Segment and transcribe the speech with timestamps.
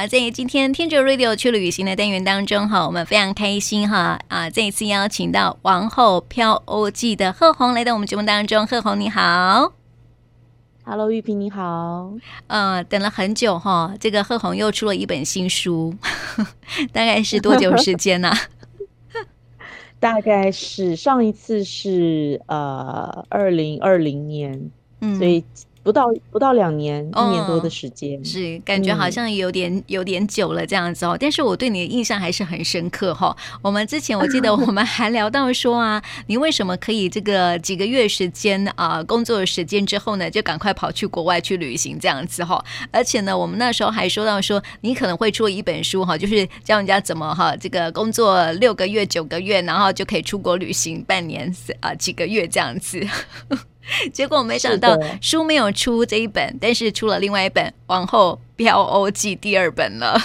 [0.00, 9.74] 啊，在今天听着 Radio 去旅行的单元当中哈，我们非常开心哈啊，这一次邀请到《王后飘欧记》的贺红来到我们节目当中，贺红你好。
[10.84, 12.14] Hello，玉萍你好。
[12.46, 15.94] 呃，等了很久哈，这个贺红又出了一本新书，
[16.94, 18.38] 大概是多久时间呢、啊？
[20.00, 24.70] 大概是上一次是呃二零二零年，
[25.02, 25.44] 嗯，所以。
[25.82, 31.16] 不到不到两年，一年多的时间，哦、是感觉好像有点、嗯、有点久了这样子哦。
[31.18, 33.36] 但是我对你的印象还是很深刻哈、哦。
[33.62, 42.64] 我们之前我记得我们还聊到说啊， 你为什么可以这个几个月时间啊、呃、工作的时间之后呢，就赶快跑去国外去旅行这样子哈、哦。
[42.90, 51.48] 而且呢，我们那时候还说到说，你可能会出一本书哈，就是教人家怎么哈这个工作六个月、九个月，然后就可以出国旅行半年
[51.80, 53.00] 啊、呃、几个月这样子。
[54.12, 60.18] 结果我没想到书没有出这一本，但是出了另外一本《王后飘欧记》第二本了。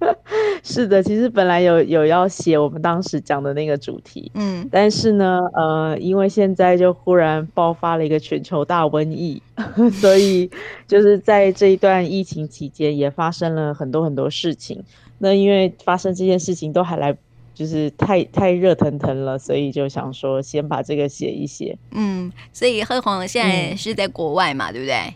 [0.62, 9.42] 是的，其实本来有有要写我们当时讲的那个主题，嗯，但是呢，呃，因为现在就忽然爆发了一个全球大瘟疫，
[10.00, 10.48] 所以
[10.86, 14.84] 就是在这一段疫情期间也发生了很多很多事情。
[15.18, 17.16] 那因为发生这件事情都还来。
[17.58, 21.76] 就是太太热腾腾了，所以就想说先把这个写一写。
[21.90, 25.14] 嗯，所以贺红现在是在国外嘛，嗯、对不对？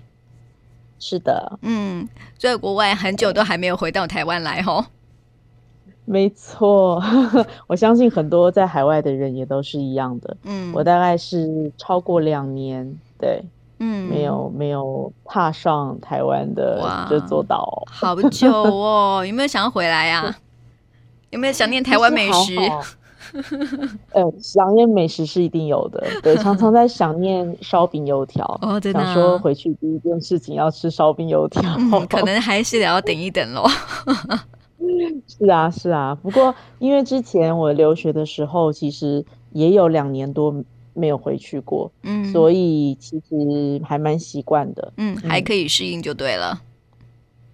[0.98, 4.84] 是的，嗯，在国外很久都还没有回到台湾来吼。
[6.04, 7.00] 没错，
[7.68, 10.36] 我相信很多在海外的人也都是一样的。
[10.42, 13.40] 嗯，我大概是超过两年，对，
[13.78, 20.36] 嗯，没有没有踏上台湾的这座岛，好久哦，有没有想要回来呀、啊？
[21.32, 22.54] 有没有想念台湾美食？
[24.12, 28.44] 呃，想念美食是一定有的，对， 常常在想念烧饼油条。
[28.60, 29.04] 哦，真的、啊。
[29.06, 33.66] 想说回去第一件事情要吃烧饼油条、嗯，可能还是得要等一等喽。
[35.26, 36.14] 是啊，是啊。
[36.22, 40.54] 不过因为之前我留学的时候，其实也有两年多
[40.92, 46.60] 没有回去过，嗯，所以其实还蛮习惯的，嗯，还可以适应就对了。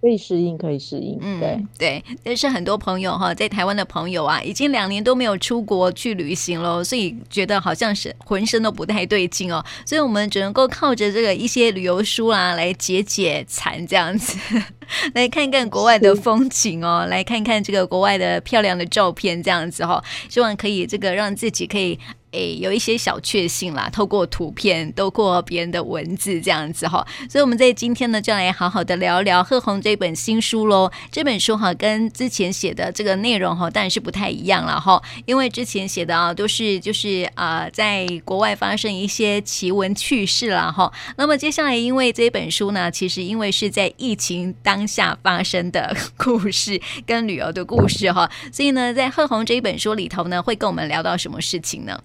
[0.01, 1.17] 可以适应，可以适应。
[1.21, 9.63] 嗯，对对，但是很多朋友哈，在台湾的朋友啊，已经两年都没有出国去旅行了，所以觉得好像是浑身都不太对劲哦。
[9.85, 14.37] 所以我们只能够靠着这个一些旅游书啊，来解解馋这样子，
[15.13, 21.99] 来看看国外的风景哦，来看看这个国外的漂亮的照片这样子哈、哦，希望可以这个让自己可以。
[22.31, 30.91] 诶，有一些小确幸啦，透过图片，透过别人的文字这样子哈，所以我们在今天呢，就来好好的聊聊贺红这本新书喽。
[31.11, 40.91] 这本书哈，跟之前写的这个内容哈，当然是不太一样了哈，因为之前写的啊，都是就是啊，在国外发生一些奇闻趣事了哈。
[41.17, 51.99] 那么接下来，因为这本书呢，其实因为是在疫情当下发生的故事跟旅游的故事哈，所以呢，在贺红这一本书里头呢，会跟我们聊到什么事情呢？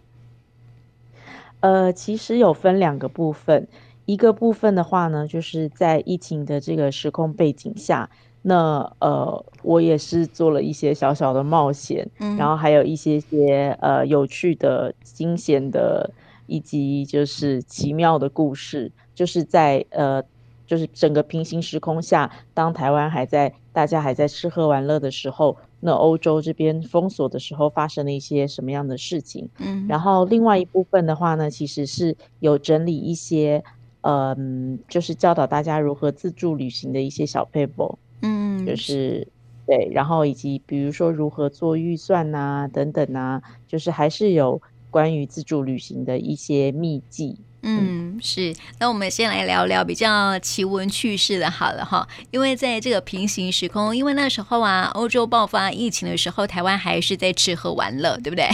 [1.65, 3.67] 呃，其实有分两个部分，
[4.05, 8.11] 一个部分的话呢，就是在疫情的这个时空背景下，
[8.43, 16.11] 那呃，我也是做了一些小小的冒险，嗯，然后还有一些些呃有趣的、惊险的，
[16.45, 20.23] 以及就是奇妙的故事，就是在呃，
[20.67, 25.57] 就是整个平行时空下，当台湾还在大家还在吃喝玩乐的时候。
[25.87, 29.51] 那欧洲这边封锁的时候发生了一些什么样的事情？
[29.59, 33.63] 嗯，然后另外一部分的话呢，其实是有整理一些，
[34.01, 39.29] 嗯，就是教导大家如何自助旅行的一些小撇步，嗯，就是
[39.67, 47.37] 对，然后以及比如说如何做预算呐、啊，等等啊，就是还是有关于自助旅行的一些秘技。
[47.67, 48.55] 嗯，是。
[48.79, 52.07] 那我们先来聊聊比较奇闻趣事的，好了哈。
[52.31, 58.49] 因为在这个平行时空，因为那时候啊，欧洲爆发疫情的时候，台湾还是在吃喝玩乐，对不对？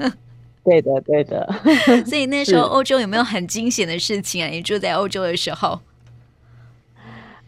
[0.64, 1.46] 对的，对的。
[2.06, 4.48] 所以那时候欧洲有没有很惊险的事情啊？
[4.48, 5.78] 你住在欧洲的时候？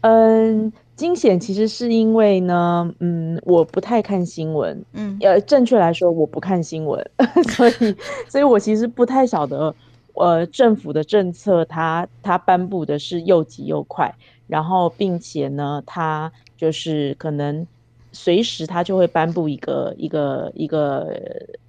[0.01, 7.03] 嗯，惊险其实是因为呢，嗯，我不太看新闻，嗯，呃，正确来说，我不看新闻，
[7.55, 7.95] 所以，
[8.29, 9.73] 所以我其实不太晓得。
[10.19, 14.13] 呃，政府的政策它，它它颁布的是又急又快，
[14.47, 17.65] 然后并且呢，它就是可能
[18.11, 21.15] 随时它就会颁布一个一个一个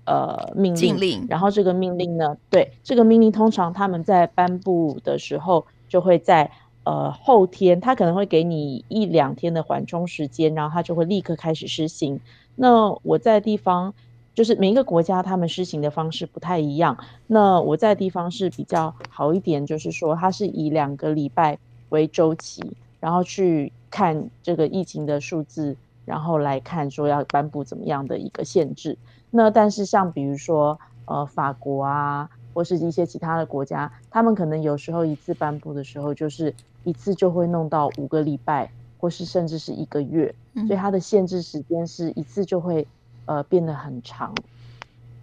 [0.05, 6.51] 呃命令，令，然后这个命令呢，对这个命令，通常他们在颁布的时候就会在
[6.83, 12.21] 呃后天，他可能会给你一两天的缓冲时间，然后他就会立刻开始施行。
[12.57, 13.95] 那我在地方。
[14.35, 16.97] 就是每一个国家他们施行的方式不太一样。
[17.27, 21.59] 那我在的地方是比较好一点，就是说它是以两个礼拜
[21.91, 28.97] 为周期，然后去看这个疫情的数字，然后来看说要颁布怎么样的一个限制。
[29.31, 36.55] 那但是像比如说呃法国啊，或是一些其他的国家，他们可能有时候一次颁布的时候，就是
[36.85, 40.35] 一次就会弄到五个礼拜，或是甚至是一个月，
[40.67, 42.87] 所以它的限制时间是一次就会
[43.27, 44.35] 呃变得很长。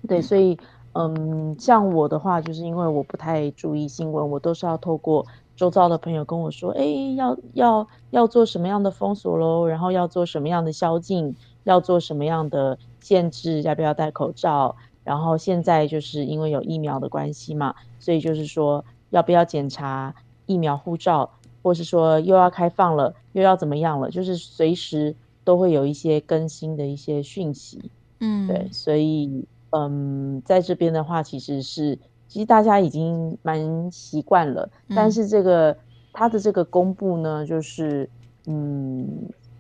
[0.08, 0.58] 对，所以
[0.94, 6.84] 嗯，像我的话，就是因为我不太注意新闻，我都是要透过周遭的朋友跟我说，哎，
[7.16, 14.76] 要要要做什么样的封锁喽，然后要做什么样的宵禁，要做什么样的限制，要不要戴口罩？
[15.04, 20.14] 然后现在就是因为有疫苗的关系嘛，所以就是说要不要检查
[20.46, 21.30] 疫苗护照，
[21.64, 24.10] 或是说又要开放了，又要怎么样了？
[24.10, 25.16] 就是随时
[25.48, 27.90] 都会有一些更新的一些讯息，
[28.20, 29.48] 嗯，对，所以。
[29.72, 32.00] 嗯，在这边的话，其实是
[32.30, 35.78] 其实大家已经蛮习惯了，嗯、但是这个
[36.14, 38.10] 它的这个公布呢，就是
[38.46, 39.06] 嗯，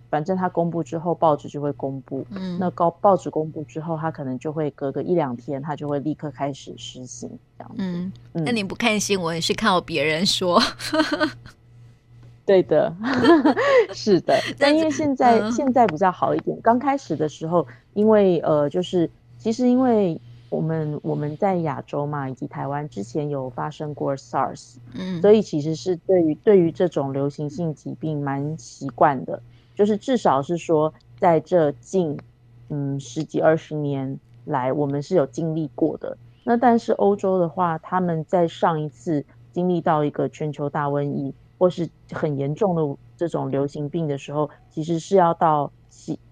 [0.10, 7.76] 反正他公布之后，报纸就会公布，嗯，那高报纸公布之后，他可能就会隔个一两天，他就会立刻开始实行这样子。
[7.80, 10.58] 嗯，嗯，那你不看新闻是靠别人说？
[12.48, 12.92] 对的，
[13.94, 19.08] 是的， 但因为现在、嗯、现在比较好一点，刚开始的时候，因为呃，就是。
[19.40, 29.40] 其实，因为我们我们在亚洲嘛，以及台湾之前有发生过 SARS，嗯，所以其实是对于对于这种流行性疾病蛮习惯的，
[29.76, 32.18] 就是至少是说在这近
[32.70, 36.18] 嗯十几二十年来，我们是有经历过的。
[36.44, 39.24] 那但是欧洲的话，他们在上一次
[39.54, 45.72] 经历到一个全球大瘟疫或是很严重的这种流行病的时候，其实是要到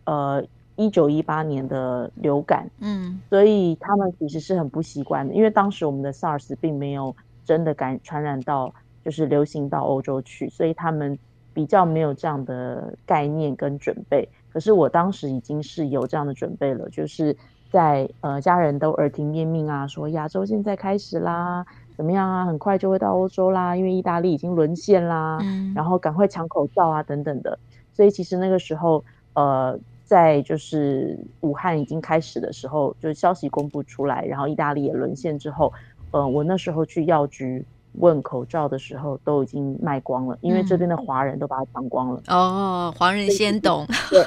[0.05, 0.45] 呃。
[0.77, 11.17] 一九一八年的流感，嗯，所以他们其实是很不习惯的，因为当时我们的 SARS 并没有真的感传染到，就是流行到欧洲去，所以他们
[11.53, 14.27] 比较没有这样的概念跟准备。
[14.51, 17.33] 可是我当时已经是有这样的准备了，就是
[17.69, 27.57] 在呃家人都耳提面命啊，说亚洲现在开始啦，怎么样啊，很快就会到欧洲啦，因为意大利已经沦陷啦，嗯，然后赶快抢口罩啊等等的。
[27.93, 29.03] 所以其实那个时候，
[29.33, 29.79] 呃。
[30.05, 35.73] 在就是武汉已经开始的时候，就是消息公布出来，然后意大利也沦陷之后，
[36.11, 42.21] 呃，我那时候去药局问口罩的时候，都已经卖光了，因为这边的华人都把它抢光了。
[42.27, 44.23] 嗯、哦，华人先懂，对，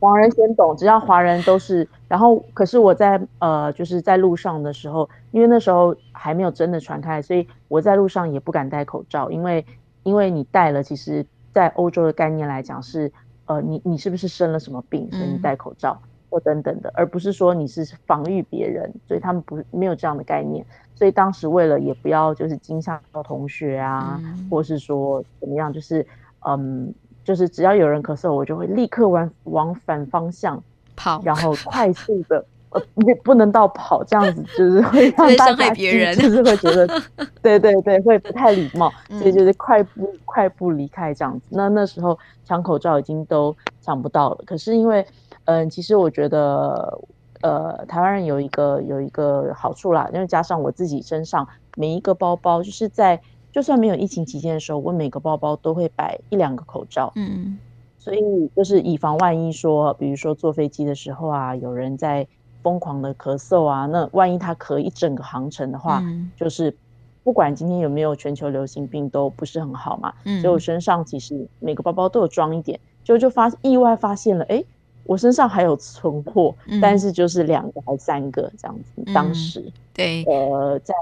[0.00, 1.88] 华人先懂，只要华人都是。
[2.08, 9.64] 然后，可是我在呃，就是在路上的时候，因为那时候还没有真的传开，所以我在路上也不敢戴口罩，因为
[10.02, 13.12] 因为你戴了，其实在欧洲的概念来讲是。
[13.50, 20.62] 呃，你你是不是生了什么病，所以你戴口罩，嗯、或等等的，而不是说你是防御别人，所以他们不没有这样的概念。
[20.94, 26.06] 所以当时为了也不要就是惊吓到同学啊，嗯、或是说怎么样，就是
[26.46, 26.92] 嗯，
[27.28, 30.62] 就是只要有人咳嗽，我就会立刻往往反方向
[30.96, 32.42] 跑，然后快速的。
[32.70, 36.86] 呃，不不能到跑这样子，就是 会让大家别人，就是会觉得，
[37.42, 41.48] 对对对，会不太礼貌，所以就是快步快步离开这样子。
[41.50, 44.38] 那那时候抢口罩已经都抢不到了。
[44.46, 45.02] 可是因为，
[45.44, 46.98] 嗯、呃，其实我觉得，
[47.42, 51.46] 呃，台湾人有一个有一个好处啦，因为加上我自己身上
[51.76, 53.20] 每一个包包，就是在
[53.52, 57.58] 就算没有疫情期间的时候，我每个包包都会摆一两个口罩，嗯，
[57.98, 58.20] 所以
[58.56, 62.26] 就是以防万一说，比如说坐飞机的时候啊，有人在。
[62.60, 66.76] 疯狂的咳嗽啊，那万一他咳一整个航程的话，嗯、就是
[67.22, 70.12] 不管今天有没有全球流行病都不是很好嘛。
[70.24, 74.62] 嗯，所以我身上其实每个包包都有装一点，就就发意外发现了，哎，
[75.04, 79.02] 我身上还有存货，嗯、但是就是两个还三个这样子。
[79.06, 79.64] 嗯、当时
[79.94, 80.92] 对，呃，在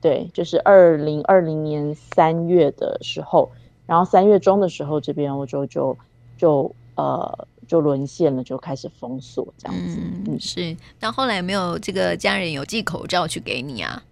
[0.00, 3.50] 对，就是二零二零年三月的时候，
[3.86, 5.96] 然后三月中的时候，这边欧洲就
[6.36, 7.46] 就呃。
[7.68, 9.98] 就沦陷了，就开始封锁这样子。
[10.00, 10.74] 嗯，是。
[10.98, 14.02] 但后来有没有这个家人有寄口罩去给你啊？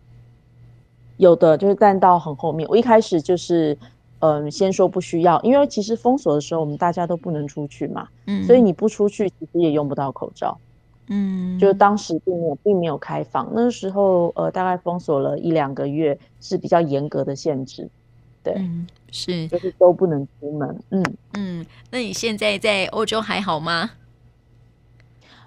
[1.16, 2.69] 有的，就是但到很后面。
[2.69, 3.75] 我一开始就是，
[4.19, 10.59] 嗯，先说不需要，因为其实封锁的时候我们大家都不能出去嘛，嗯，所以你不出去其实也用不到口罩。
[11.09, 17.89] 嗯，就当时并没有并没有开放，那时候呃大概封锁了一两个月，是比较严格的限制。
[18.43, 18.55] 对。
[18.57, 20.77] 嗯是，就是都不能出门。
[20.91, 21.03] 嗯
[21.35, 23.91] 嗯，那你现在在欧洲还好吗？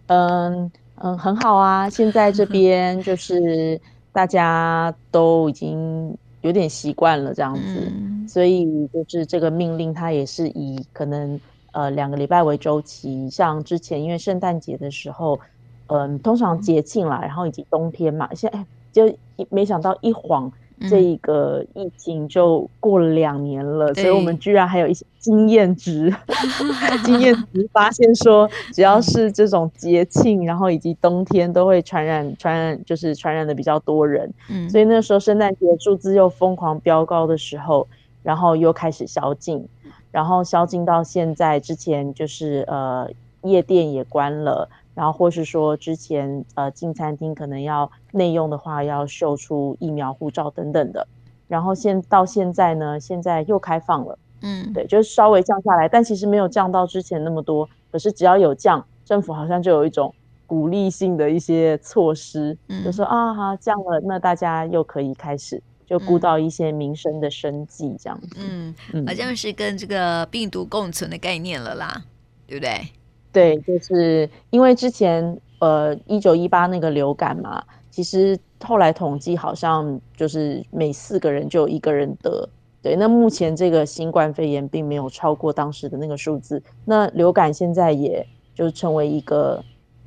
[0.07, 1.87] 嗯嗯，很好啊。
[1.87, 3.79] 现在这边就 是
[4.11, 11.39] 大家都已经有点习惯了这样子，嗯、所以就是这个命令它也是以可能
[11.71, 13.29] 呃两个礼拜为周期。
[13.29, 15.39] 像之前因为圣诞节的时候，
[15.87, 19.15] 嗯，通常节庆啦，然后以及冬天嘛，现在就
[19.49, 20.51] 没想到一晃。
[20.89, 26.09] 这一个疫情就过了两年了，嗯，所以我们居然还有一些经验值，
[27.03, 34.33] 经验值发现说，只要是这种节庆，然后以及冬天都会传染，传染就是传染的比较多人。
[34.49, 37.85] 嗯，所以那时候圣诞节数字又疯狂飙高的时候，
[38.23, 39.67] 然后又开始宵禁，
[40.11, 43.09] 然后宵禁到现在之前就是呃
[43.43, 44.69] 夜店也关了。
[44.95, 51.07] 然后，或是说之前呃进餐厅可能要内用的话，要秀出疫苗护照等等的。
[51.47, 57.69] 然后现到现在呢，现在又开放了，嗯，对，就是稍微降下来，但其实没有降到之前那么多。
[57.91, 60.13] 可是只要有降，政府好像就有一种
[60.45, 68.37] 鼓励性的一些措施，嗯、就说啊哈降了，那大家又可以开始就顾到一些民生的生计这样子。
[68.37, 68.75] 嗯，
[69.07, 72.03] 好像是跟这个病毒共存的概念了啦，
[72.45, 72.87] 对不对？
[73.31, 82.47] 对，就是因为之前呃一九一八那个流感嘛，其实后来统计好像就是每四个人就有一个人得。
[82.81, 86.63] 对，那目前这个新冠肺炎并没有超过当时的那个数字。
[86.85, 89.61] 那流感现在也就成为一个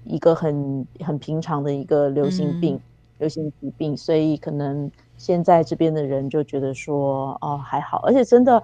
[0.04, 2.80] 一个很很平常的一个流行病、嗯、
[3.18, 4.90] 流行疾病，所以可能
[5.22, 8.60] 现在这边的人就觉得说哦还好，而且真的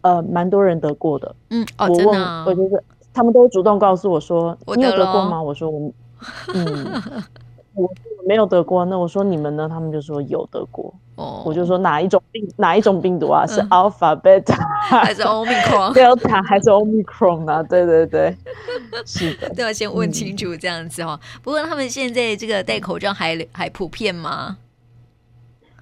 [0.00, 1.36] 呃蛮多人得过的。
[1.50, 2.82] 嗯，哦，我问我觉得。
[3.12, 5.92] 他们都主动告诉我说：“你有得过吗？”我说： “我，
[6.54, 7.02] 嗯，
[7.74, 7.90] 我
[8.24, 12.48] 没有得过。”那我说：“你们呢？”他们就说：“有得过。”哦，我就说：“哪一种病？
[12.56, 13.44] 哪一种病毒啊？
[13.44, 14.54] 嗯、是 Alpha、Beta
[14.88, 18.36] 还是 Omicron、 Delta 还是 Omicron 啊？”对对对，
[19.04, 21.20] 是的，都要先问清楚这样子哈、哦。
[21.20, 24.56] 嗯、不过他们现在这个戴口罩还还普遍吗？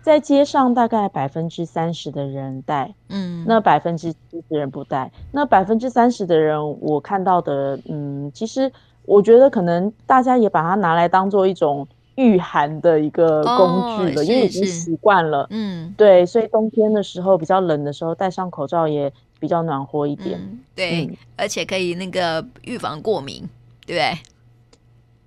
[0.09, 5.13] 在街上大概百分之三十的人戴，嗯，那百分之七十人不戴。
[5.33, 8.73] 那百分之三十的人，我看到的，嗯，其实
[9.05, 23.47] 我觉得可能大家也把它拿来当做一种御寒的一个工具了，哦、因为已经习惯了，嗯，对，所以冬天的时候比较冷的时候戴上口罩也比较暖和一点，嗯、对、嗯，而且可以那个预防过敏，
[23.85, 24.19] 对不对？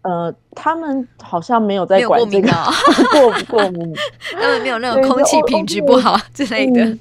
[0.04, 2.50] 呃，他们好像没有在管这个
[3.12, 3.94] 过不 过敏，
[4.34, 6.98] 他们没有那种空气品质不好之类的。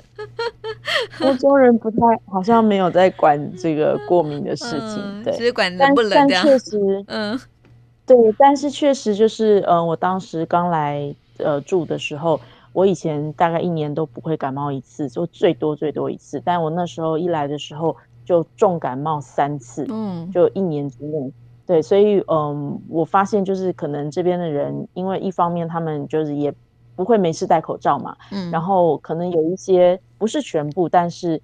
[1.20, 6.44] 欧洲人不太好像没有在管这个过敏的事情，对，只是管冷不冷这样。
[6.44, 7.40] 确实，嗯，
[8.06, 12.38] 对，但是确实就是，嗯，我当时刚来呃住的时候，
[12.74, 16.42] 我以前大概一年都不会感冒一次，就最多最多一次。
[16.44, 21.32] 但我那时候一来的时候就重感冒三次，嗯，就一年之内。
[21.70, 26.52] 对，所以嗯，我发现就是可能这边的人，因为一方面他们就是也
[26.96, 31.40] 不会没事戴口罩嘛，嗯，然后可能有一些不是全部，但是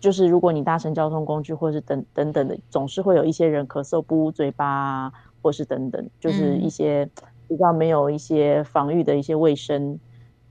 [0.00, 7.08] 就是如果你搭乘交通工具或是等等等的，总是会有一些人咳嗽不捂嘴巴啊，或是等等，就是一些
[7.46, 10.00] 比较没有一些防御的一些卫生。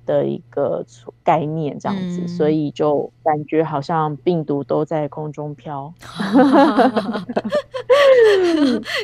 [0.09, 0.83] 的一个
[1.23, 5.93] 概念这样子，嗯，所以就感觉好像病毒都在空中飘。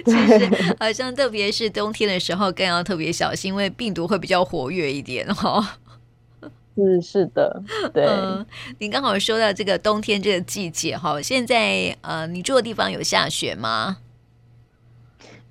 [0.03, 5.77] 其实好像特别是冬天的时候更要特别小心，因为病毒会比较活跃一点哈。
[6.75, 7.61] 是是的，
[7.93, 8.03] 对。
[8.03, 8.43] 嗯，
[8.79, 13.97] 你刚好说到这个冬天这个季节哈，现在呃，你住的地方有下雪吗？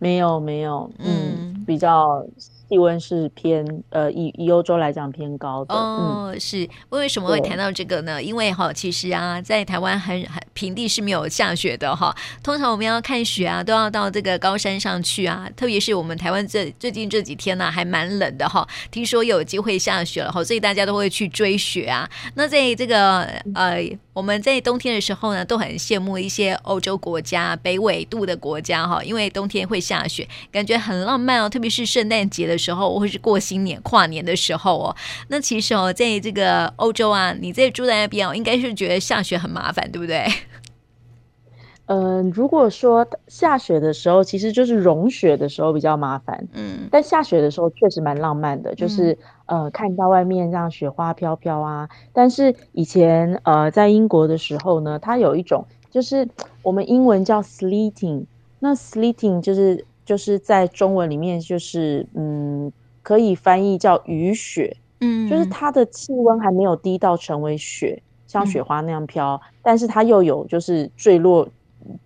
[0.01, 2.27] 没有没有，嗯，比较。
[2.69, 8.23] 气温是偏呃，以以欧洲来讲偏高的哦，嗯、是为什么会谈到这个呢？
[8.23, 12.15] 因为哈，其实啊，在台湾很很平地是没有下雪的哈。
[12.43, 15.49] 通常我们要看雪啊，都要到这个高山上去啊。
[15.57, 18.67] 特别是我们台湾这最近这几天呢、啊，还蛮冷的哈。
[18.91, 22.09] 听说有机会下雪了哈，所以大家都会去追雪啊。
[22.35, 23.23] 那在这个
[23.55, 23.85] 呃。
[24.15, 31.49] 我们在冬天的时候呢，都很羡慕一些欧洲国家、北纬度的国家哈，因为冬天会下雪，感觉很浪漫哦。
[31.49, 34.97] 特别是圣诞节的时候，或是过新年、跨年的时候哦。
[35.29, 40.25] 那其实哦，在这个欧洲啊，你在住在那边哦，应该是觉得下雪很麻烦，对不对？
[41.87, 46.49] 嗯、呃，如果说下雪的时候，其实就是融雪的时候比较麻烦。
[46.55, 51.89] 嗯，但下雪的时候确实蛮浪漫的，就是、嗯、呃看到外面让雪花飘飘啊。
[52.13, 56.29] 但是以前呃在英国的时候呢，它有一种就是
[56.63, 58.27] 我们英文叫 sleeting，
[58.59, 62.73] 那 sleeting 就是就是在中文里面就是嗯
[63.03, 64.77] 可以翻译叫雨雪。
[65.01, 71.49] 嗯，就是它的气温还没有低到成为雪，像雪花那样飘，嗯、但是它又有就是坠落。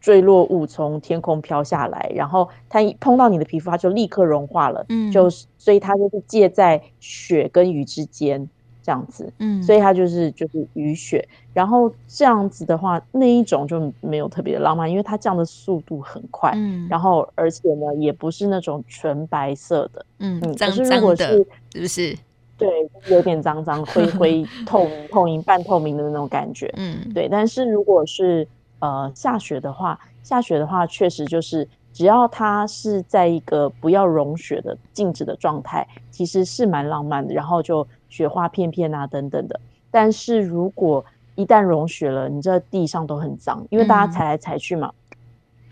[0.01, 4.85] 坠落物从天空飘下来，然后它一碰到你的皮肤，它就立刻融化了。
[4.89, 8.49] 嗯，就是所以它就是介在雪跟雨之间
[8.83, 9.33] 这样子。
[9.39, 11.27] 嗯，所以它就是就是雨雪。
[11.53, 16.53] 然后这样子的话，那一种就没有特别的浪漫，因为它降的速度很快。
[16.55, 20.07] 嗯，然后而且呢，也不是那种纯白色的。
[20.19, 22.17] 嗯，脏脏的，是不是？
[22.57, 22.69] 对，
[23.09, 26.73] 有点脏脏、灰灰、 透明、透明、半透明的那种感觉。
[26.77, 27.29] 嗯，对。
[27.29, 28.47] 但是如果是
[28.81, 37.35] 呃下雪的话，下雪的话确实就是只要它是在一个不要融雪的静止的状态，其实是蛮浪漫的。
[37.35, 39.61] 然后就雪花片片啊等等的。
[39.91, 41.05] 但是如果
[41.35, 44.93] 一旦融雪了，你这地上都很脏，因为大家踩来踩去嘛。
[45.11, 45.17] 嗯、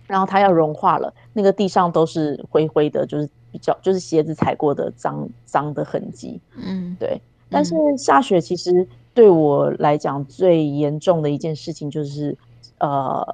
[0.07, 3.29] 然后它要融化了，那个地上都是灰灰的，就是。
[3.53, 7.19] 比较就是鞋子踩过的脏脏的痕迹，嗯，对。
[7.49, 12.37] 但是下雪其实对我来讲最严重的一件事情就是，
[12.79, 13.25] 呃，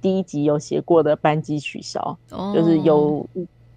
[0.00, 3.26] 第一集有写过的班机取消，哦、就是有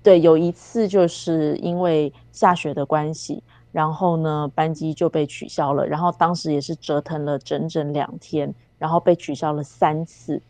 [0.03, 10.41] 对有一次就是因为下雪的关系，然后呢班机就被取消了，然后当时也是折腾了整整两天，然后被取消了三次，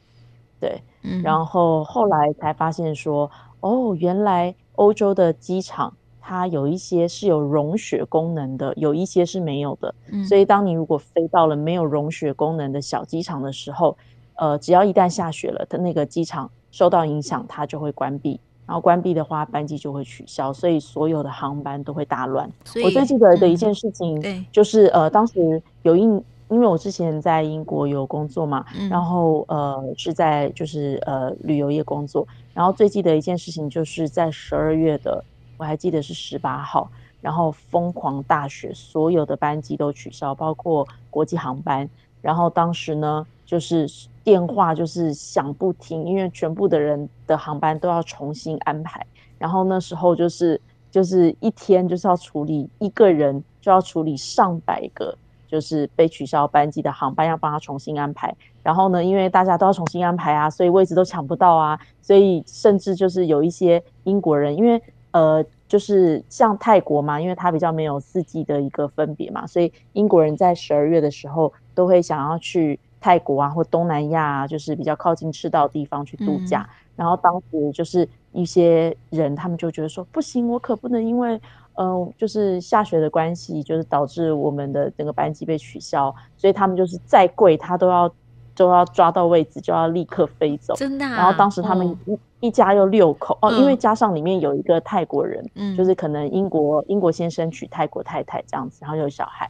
[0.59, 4.55] 对，嗯、然后后来才发现说，哦，原来。
[4.75, 5.93] 欧洲的机场，
[6.31, 9.93] 它有一些是有融雪功能的，有一些是没有的。
[10.13, 13.97] 嗯，所以当你如果飞到了没有融雪功能的小机场的时候，
[14.35, 18.39] 呃，只要一旦下雪了，它那个机场受到影响，它就会关闭。
[18.65, 22.49] 然后关闭的话，班机就会取消，所以所有的航班都会大乱。
[22.81, 32.25] 我最记得的一件事情，就是、嗯、呃，当时有一，因为我之前在英国有工作嘛，嗯、然后呃是在就是呃旅游业工作。
[32.53, 35.21] 然后最记得一件事情，就是在十二月的，
[35.61, 36.89] 我还记得是十八号，
[37.21, 41.87] 然后疯狂大雪，所有的班机都取消，包括国际航班。
[42.19, 43.87] 然后当时呢，就是
[44.23, 49.05] 电话就是响不停，因为全部的人的航班都要重新安排。
[49.37, 55.15] 然后那时候就是就是一天就是要处理一个人就要处理上百个。
[55.47, 76.67] 就是被取消班机的航班要帮他重新安排，然后呢，因为大家都要重新安排啊，所以位置都抢不到啊，所以甚至就是有一些英国人，因为呃，就是像泰国嘛，因为它比较没有四季的一个分别嘛，所以英国人在十二月的时候都会想要去泰国啊或东南亚啊，就是比较靠近赤道的地方去度假。
[76.69, 81.39] 嗯、然后当时就是一些人他们就觉得说，不行，我可不能因为。
[81.75, 88.13] 嗯，就是下雪的关系，就是导致我们的整个班机被取消，所以他们就是再贵，他都要
[88.53, 90.75] 都要抓到位置，就要立刻飞走。
[90.75, 91.15] 真的、啊。
[91.15, 91.97] 然后当时他们
[92.41, 99.49] 一家又六口哦，因为加上里面有一个泰国人，嗯，就是可能英国英国先生娶泰国太太这样子，然后有小孩，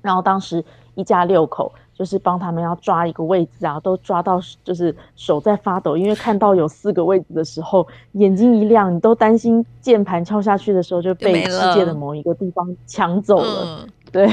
[0.00, 1.72] 然后当时一家六口。
[1.96, 13.64] 就是帮他们要抓一个位置啊，都抓到就是手在发抖，因为看到有四个位置的时候，眼睛一亮，你都担心键盘敲下去的时候就被世界的某一个地方抢走了。
[13.64, 14.28] 嗯、对，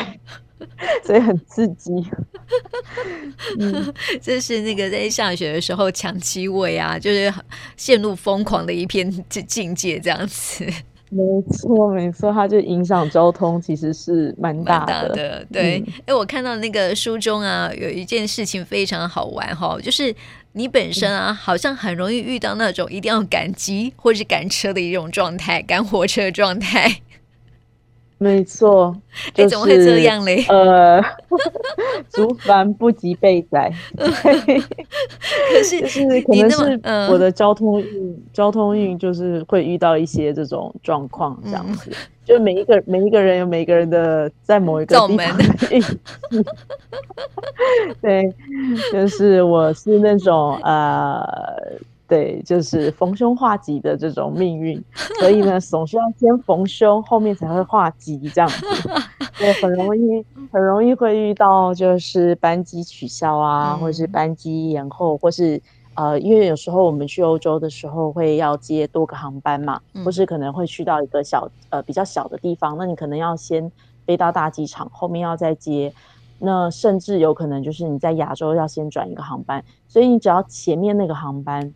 [1.03, 1.91] 所以很刺激。
[3.59, 7.33] 嗯，这是那个在下雪的时候抢机位啊，就是
[7.75, 10.65] 陷入疯狂的一片 境界这样子。
[11.09, 14.93] 没错，没错，它就影响交通，其实是蛮大的。
[14.93, 20.15] 大的对，哎、嗯，我看到那个书中啊，有一件事情非常好玩哈，就是
[20.53, 27.01] 你本身啊，好像很容易遇到那种一定要赶机或是赶车的一种状态，赶火车的状态。
[28.23, 28.95] 没错，
[29.35, 30.43] 哎、就是，怎么会这样嘞？
[30.47, 31.01] 呃，
[32.09, 33.71] 竹帆不及备载。
[33.97, 34.05] 可
[35.61, 36.79] 是， 就是可能是
[37.11, 41.89] 我的交通运，嗯、交通运就是会遇到一些这种状况，这样子。
[41.91, 45.83] 嗯、就每一个每一个人有每一个人的在某一个地方的运
[48.01, 48.33] 对，
[48.91, 51.21] 就是我是那种呃。
[52.13, 54.79] 对，就是逢凶化吉的这种命运，
[55.19, 58.63] 所以呢，总是要先逢凶，后面才会化吉这样子。
[59.35, 65.59] 对，很容易，很容易会遇到就是班机取消啊，或者是班机延后，或是
[65.95, 73.71] 呃，因为有时候我们去欧洲的时候会要接多个航班嘛，或是可能会去到一个小呃比较小的地方，那你可能要先
[74.05, 75.91] 飞到大机场，后面要再接，
[76.37, 81.73] 那甚至有可能就是你在亚洲要先转一个航班，所以你只要前面那个航班。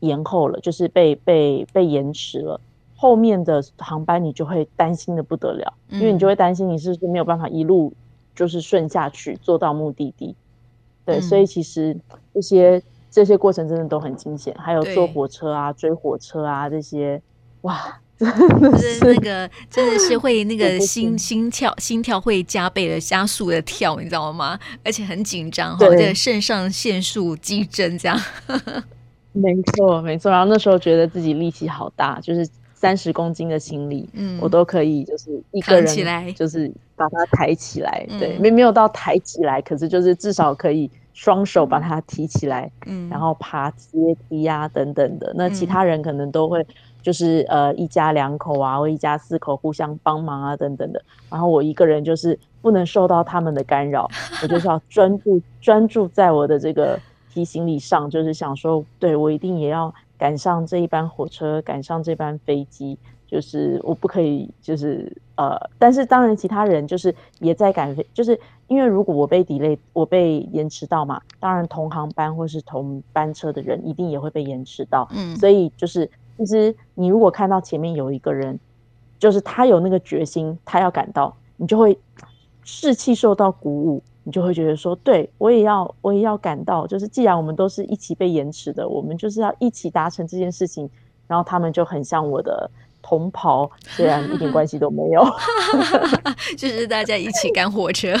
[0.00, 2.60] 延后了，就是被被被延迟了。
[2.96, 7.94] 后面的航班你就会担心的不得了，嗯、因为你就会担心你是不是没有办法一路
[8.34, 10.36] 就是顺下去坐到目的地。
[11.06, 11.96] 对，嗯、所以其实
[12.34, 17.22] 这些这些过程真的都很惊险，还有坐火车啊、追火车啊这些，
[17.62, 24.60] 哇，真的是那个真的是会那个心心跳心跳会加倍的加速的跳，你知道吗？
[24.84, 28.20] 而且很紧张哈，这个肾上腺素激增这样。
[29.32, 30.30] 没错，没错。
[30.30, 38.06] 然后那时候觉得自己力气好大，就是三十公斤的行李，嗯，我都可以，就是一个人，就是把它抬起来。
[38.08, 45.32] 起来对，没、嗯、没有到抬起来，可是就是至少可以双手把它提起来，嗯，然后爬阶梯呀、啊、等等的。
[45.36, 46.66] 那其他人可能都会
[47.02, 51.02] 就是呃一家两口啊，或一家四口互相帮忙啊等等的。
[51.28, 54.08] 然后我一个人就是不能受到他们的干扰，
[54.42, 56.98] 我就是要专注专注在我的这个
[57.32, 62.98] 提行李上，就是想说，对，我一定也要赶上这一班火车，赶上这班飞机。
[63.26, 78.58] 就是我不可以，就是呃，但是当然其他人就是也在赶飞，就是因为如果我被 delay，我被延迟到嘛，当然同航班或是同班车的人一定也会被延迟到，嗯，所以就是其实你如果看到前面有一个人，
[79.16, 81.96] 就是他有那个决心，他要赶到，你就会
[82.64, 90.88] 士气受到鼓舞，你就会觉得说，对，我也要，我也要赶到，就是既然我们都是一起被延迟的，我们就是要一起达成这件事情，
[91.26, 92.70] 然后他们就很像我的。
[93.02, 95.24] 同袍虽然一点关系都没有，
[96.56, 98.14] 就是大家一起赶火车，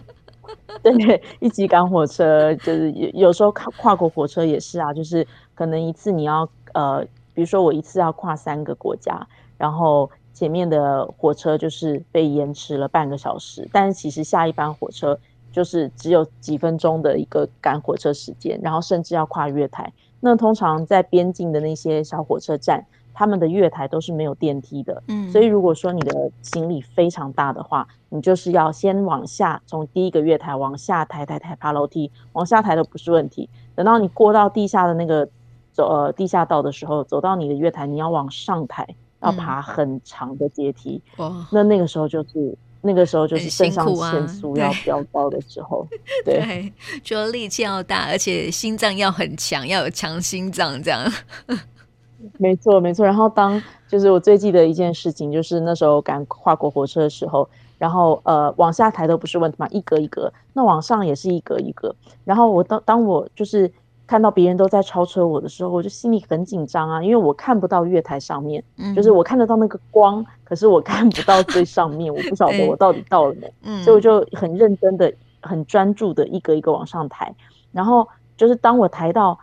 [0.84, 7.02] 对，一起赶火车，就是有有时候跨跨国火车也是啊，就是可能一次你要呃，
[7.32, 9.26] 比如说我一次要跨三个国家，
[9.56, 15.18] 然后前面的火车就是被延迟了半个小时，但是其实下一班火车
[15.52, 22.84] 就是只有几分钟的一个赶火车时间，然后甚至要跨月台，那通常在边境的那些小火车站。
[23.14, 33.50] 他们的月台都是没有电梯的，嗯，所以如果说你的行李非常大的话，你就是要先往下，从第一个月台往下抬抬抬，爬楼梯，往下抬都不是问题。
[33.74, 35.28] 等到你过到地下的那个
[35.74, 38.88] 走呃地下道的时候，走到你的月台，你要往上抬，
[39.20, 45.86] 要爬很长的阶梯，嗯，那那个时候就是那个时候就是肾上腺 素要飙高的时候，
[46.24, 46.72] 对，对，
[47.04, 51.00] 除了力气要大，而且心脏要很强，要有强心脏这样。
[52.38, 53.04] 没错，没错。
[53.04, 61.94] 然后当就是我最记得一件事情，就是那时候赶跨国火车的时候，然后呃往下抬都不是问题嘛，一格一格，那往上也是一格一格。
[62.24, 63.72] 然后我当当我就是
[64.06, 77.34] 看到别人都在超车我的时候，我就心里很紧张啊，因为我看不到月台上面，嗯、就是我看得到那个光，可是我看不到最上面，我不晓得我到底到了没，嗯、所以我就很认真的、很专注的一格一格往上抬。
[77.72, 79.38] 然后就是当我抬到。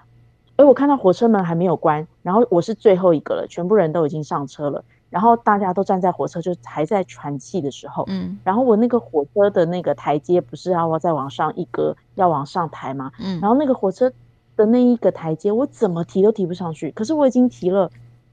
[0.56, 13.10] 哎，我看到火车门还没有关，然后我是最后一个了，全部人都已经上车了，然后大家都站在火车就还在喘气的时候，嗯，然后我那个火车的那个台阶不是要再往上一格，要往上抬吗？
[13.22, 14.12] 嗯，然后那个火车
[14.60, 17.89] 的那一个台阶，我怎么提都提不上去，可是我已经提了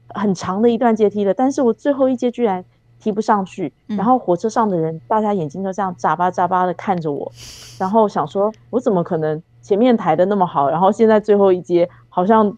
[0.09, 2.63] 很长的一段阶梯了，但是我最后一阶居然
[2.99, 7.31] 提不上去，然后火车上的人大家眼睛都这样眨巴眨巴的看着我，
[7.79, 11.89] 然后想说，我怎么可能前面抬的那么好，然后现在最后一阶。
[12.09, 12.51] 好像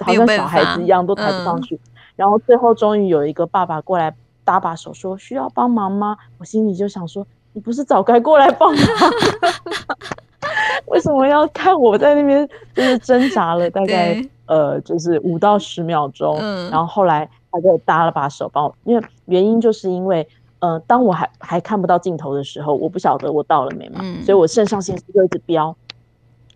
[0.00, 1.80] 好像小孩子一样都抬不上去，嗯、
[2.16, 6.16] 然后最后终于有一个爸爸过来搭把手说，需要帮忙吗？
[6.38, 8.82] 我心里就想说，你不是早该过来帮忙？
[10.86, 20.26] 为什么要看我在那边就是挣扎了大概呃就是五到十秒钟，嗯、然后后来他就搭了把手帮我，因为原因就是因为
[20.60, 25.76] 呃当我还还看不到镜头的时候，我不晓得我到了没嘛，嗯、所以我肾上腺素就一直飙。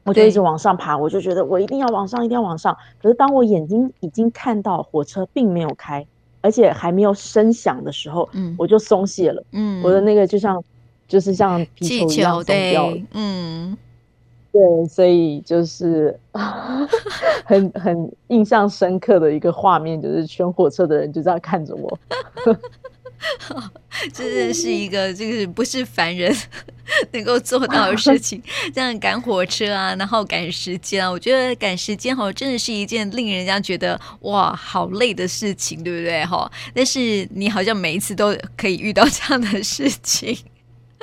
[0.04, 2.76] 我就一直往上爬，我就觉得我一定要往上，一定要往上。
[3.00, 6.04] 可是当我眼睛已经看到火车并没有开，
[6.40, 10.60] 而且还没有声响的时候，嗯，我就松懈了，嗯，我的那个就像
[11.06, 13.78] 就是像皮球一样松掉了，嗯，
[14.52, 16.14] 对，所以就是
[17.44, 21.98] 很很印象深刻的一个画面，就是全火车的人就这样看着我。
[24.12, 26.34] 真的是一个，就是不是凡人
[27.12, 28.42] 能够做到的事情。
[28.74, 36.50] 这样赶火车啊，然后赶时间啊，我觉得赶时间哈，真的是一件令人家觉得哇，好累的事情，对不对哈？
[36.74, 40.36] 但是你好像每一次都可以遇到这样的事情。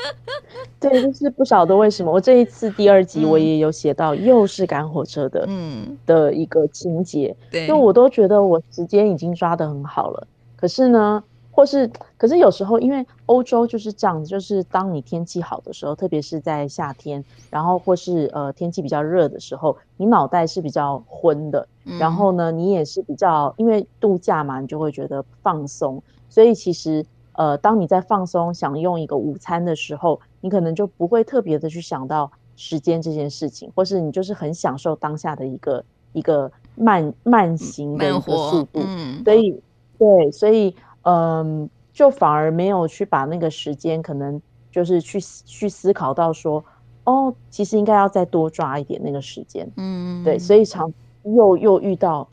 [0.80, 7.36] 对，就是不晓得为什么，我这一次第二集我也有写到，又是赶火车的，嗯，的一个情节。
[7.52, 11.24] 对，因为我都觉得我时间已经抓得很好了，可是呢。
[11.52, 21.68] 或是，可是有时候，因为欧洲就是这样子，就是当你天气好的时候，特别是在夏天，然后或是呃天气比较热的时候，你脑袋是比较昏的，
[22.00, 27.06] 然后呢，你也是比较因为度假嘛，你就会觉得放松，所以其实
[27.40, 39.62] 呃，当你在放松享用一个午餐的时候，你可能就不会特别的去想到时间这件事情，或是你就是很享受当下的一个一个慢慢行的一个速度，嗯，所以
[39.98, 40.76] 对，所以。
[41.04, 46.64] 嗯，就反而没有去把那个时间，可能就是去去思考到说，
[47.06, 49.68] 哦，其实应该要再多抓一点那个时间。
[49.78, 50.92] 嗯，对，所以常
[51.24, 52.28] 又又遇到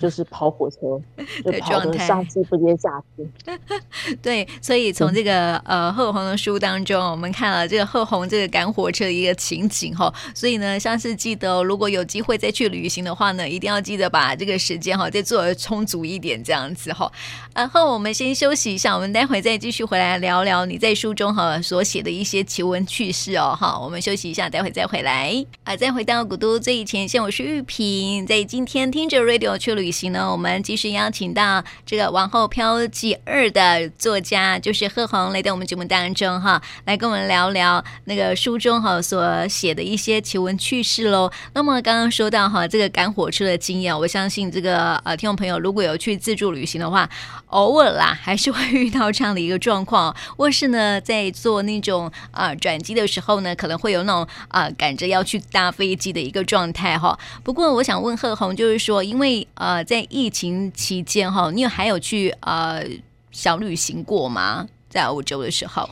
[0.00, 1.00] 就是跑火车，
[1.44, 3.28] 就跑的上气不接下气。
[4.22, 10.12] 对，所以从这个呃贺红的书当中，我们看了这个贺红这个赶火车的一个情景哈。
[10.34, 17.10] 所以呢，像是记得如果有机会再去旅行的话呢，一定要记得把这个时间哈再做的充足一点，这样子哈。
[17.60, 23.78] 然后我们先休息一下，我们待会再继续回来聊聊你在书中哈所写的一些奇闻趣事哦哈。
[23.78, 41.30] 我们休息一下，待会再回来啊，再回到古都最前线，我是玉萍，在今天听着 Radio 去旅行呢，我们继续邀请到这个《王后飘记二》的作家，就是贺红来到我们节目当中哈，来跟我们聊聊那个书中哈所写的一些奇闻趣事喽。
[41.52, 47.06] 那么刚刚说到哈这个赶火车的经验，我相信这个呃听众朋友如果有去自助旅行的话，
[47.50, 57.18] 偶尔啦还是会遇到这样的一个状况，或是呢在做那种啊转机的时候呢，可能会有那种啊赶着要去搭飞机的一个状态哈。
[57.42, 62.82] 不过我想问贺红，就是说因为呃在疫情期间哈，你有还有去呃
[63.30, 64.66] 小旅行过吗？
[64.88, 65.88] 在欧洲的时候？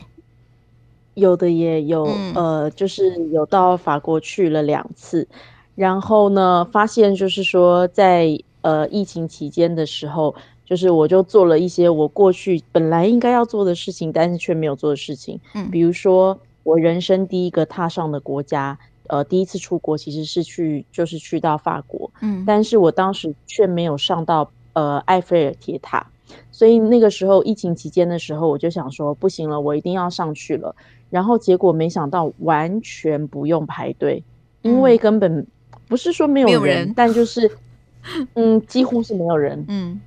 [1.15, 5.27] 有的也有，嗯、呃，就是有到法国去了两次，
[5.75, 10.35] 然后呢，发现就是说在呃疫情期间的时候，
[10.69, 15.39] 就是我就做了一些我过去本来应该要做的事情，但是却没有做的事情。
[15.55, 18.77] 嗯，比如说我人生第一个踏上的国家，
[19.07, 26.05] 呃，第一次出国其实是去就是去到法国，嗯，但是我当时却没有上到呃埃菲尔铁塔，
[26.51, 30.75] 所以那个时候疫情期间的时候，我就想说不行了，我一定要上去了。
[31.09, 34.23] 然后结果没想到完全不用排队，
[34.61, 35.47] 因为根本
[35.87, 37.49] 不是说没有人，有人但就是
[38.35, 39.65] 嗯，几乎是没有人。
[39.67, 39.99] 嗯，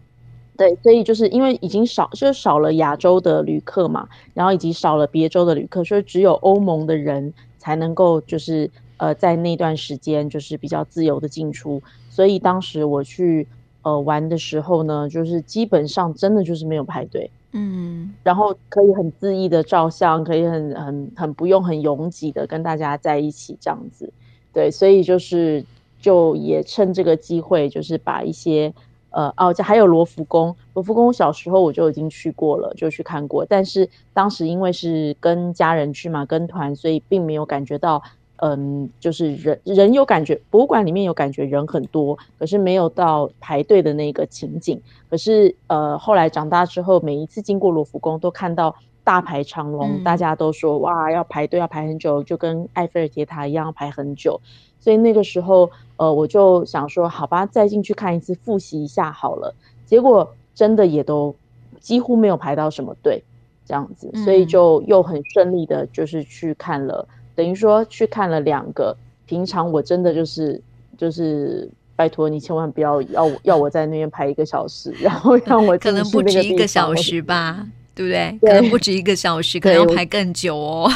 [0.57, 11.83] 对，所以就是因为已经少，就是少了亚洲的旅客嘛，然后以及少了别州的旅客，所以只有欧盟的人才能够就是呃在那段时间就是比较自由的进出。
[12.11, 13.49] 所以当时我去
[13.83, 17.31] 呃玩的时候呢，就是基本上真的就是没有排队。
[17.55, 24.11] 嗯，然后可以很恣意的照相，可以很很很不用很拥挤的跟大家在一起这样子，
[24.55, 25.63] 对，所以就是
[26.01, 28.73] 就也趁这个机会，就是把一些
[29.13, 38.03] 呃哦，这还有罗浮宫，罗浮宫小时候我就已经去过了，就去看过，但是当时因为是跟家人去嘛，跟团，所以并没有感觉到。
[38.45, 44.83] 嗯，就是人人有感觉，博物馆里面有感觉人很多，可是没有到排队的那个情景。
[45.09, 54.41] 可是呃，后来长大之后，每一次经过罗浮宫，都看到大排长龙，嗯、大家都说哇，要排队要排很久，就跟埃菲尔铁塔一样排很久。
[54.79, 59.55] 所以那个时候，呃，我就想说，好吧，再进去看一次，复习一下好了。
[59.87, 61.35] 结果真的也都
[61.79, 63.23] 几乎没有排到什么队，
[63.65, 67.07] 这样子，所以就又很顺利的，就是去看了。
[67.35, 70.61] 等于说去看了两个，平常我真的就是
[70.99, 78.39] 就是拜托你千万不要要要我在那边排一个小时，然后让我可能不止一个小时吧，对不对？
[78.41, 80.91] 对，可能不止一个小时，可能要排更久哦。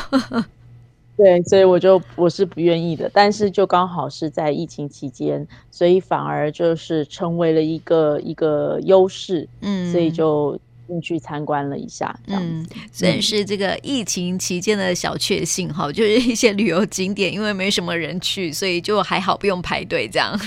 [1.16, 10.58] 对，所以我就我是不愿意的，但是就刚好是在疫情期间，所以反而就是成为了一个一个优势，嗯，所以就。
[10.88, 20.40] 进去参观了一下，这样子，嗯，算是这个疫情期间的小确幸哈，就是一些旅游景点，因为没什么人去，所以就还好，不用排队这样。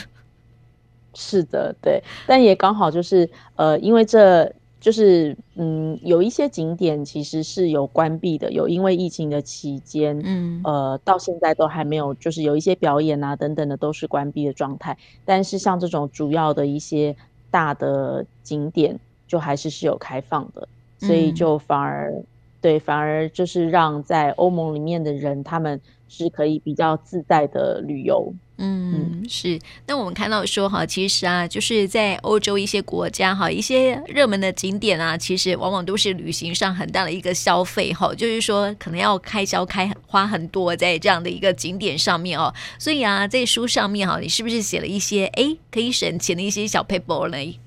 [1.13, 14.97] 是的，对，但也刚好就是呃，因为这就是嗯，有一些景点其实是有关闭的，有因为疫情的期间，嗯，呃，到现在都还没有，就是有一些表演啊等等的都是关闭的状态。
[15.25, 17.15] 但是像这种主要的一些
[17.51, 18.99] 大的景点。
[19.29, 22.25] 就还是是有开放的，所以就反而、嗯、
[22.61, 28.33] 对，反而就是让在欧盟里面的人，他们是可以比较自在的旅游。
[28.61, 29.57] 嗯，嗯是。
[29.87, 42.53] 那我们看到说哈，其实啊，就是在欧洲一些国家哈，一些热门的景点啊，其实往往都是旅行上很大的一个消费哈，就是说可能要开销开花很多在这样的一个景点上面哦。
[42.77, 47.59] 所以啊，在书上面哈，你是不是写了一些哎可以省钱的一些小 paper 呢？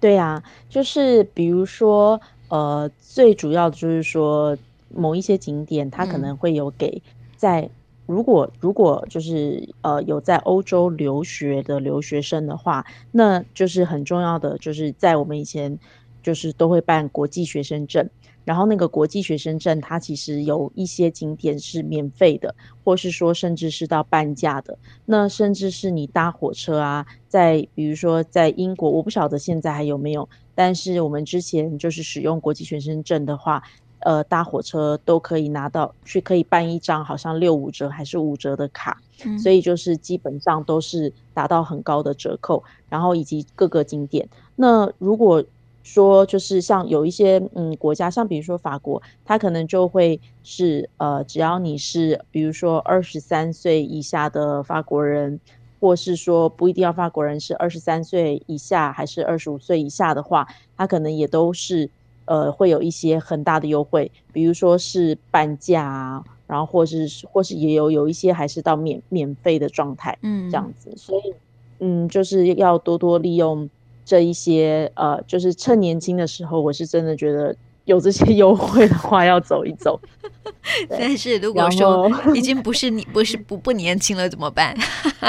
[0.00, 2.18] 对啊，就是比如说，
[2.48, 4.56] 呃，最主要的就是说，
[4.88, 7.02] 某一些景点它可能会有给
[7.36, 7.68] 在，
[8.10, 15.78] 如果如果就是呃有在欧洲留学的留学生的话，那就是很重要的，就是在我们以前
[16.22, 18.08] 就是都会办国际学生证。
[18.42, 24.76] 然后那个国际学生证，它其实有一些景点是免费的，或是说甚至是到半价的。
[25.04, 33.62] 那甚至是你搭火车啊，在比如说在英国，我不晓得现在还有没有，但是我们之前就是使用国际学生证的话，
[34.00, 44.28] 呃搭火车都可以拿到去，可以办一张好像六五折还是五折的卡，嗯，所以就是基本上都是达到很高的折扣，然后以及各个景点。
[44.56, 45.42] 那如果
[45.82, 55.40] 说就是像有一些嗯国家，像比如说法国，它可能就会是呃，只要你是比如说二十三岁以下的法国人，
[55.80, 61.88] 或是说不一定要法国人是二十三岁以下还是二十五岁以下的话，它可能也都是
[62.30, 71.34] 呃会有一些很大的优惠，比如说是半价啊，然后或是或是也有有一些还是到免免费的状态，嗯，这样子，所以
[71.80, 73.68] 嗯就是要多多利用。
[74.02, 80.00] 这一些呃，就是趁年轻的时候，我是真的觉得有这些 优惠的话，要走一走。
[80.90, 84.76] 但是如果说已经不是你不是不不年轻了，怎么办？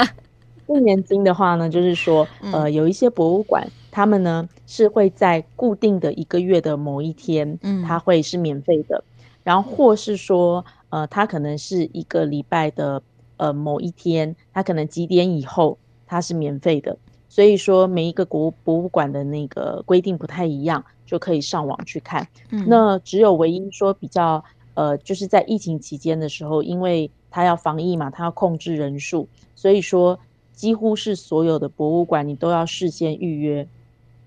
[0.66, 9.04] 不年轻的话呢，就是说呃，有一些博物馆，他们呢是会在固定的一个月的某一天，嗯，它会是免费的。
[9.44, 13.00] 然后或是说呃，它可能是一个礼拜的
[13.36, 16.98] 呃某一天，它可能几点以后它是免费的。
[17.28, 22.28] 所以说，每一个国博物馆的那个规定不太一样，就可以上网去看。
[22.50, 29.26] 嗯、那只有唯一说比较，呃，就是在疫情期间的时候，因为他要防疫嘛，他要控制人数，
[29.56, 30.20] 所以说
[30.52, 33.66] 几乎是所有的博物馆你都要事先预约，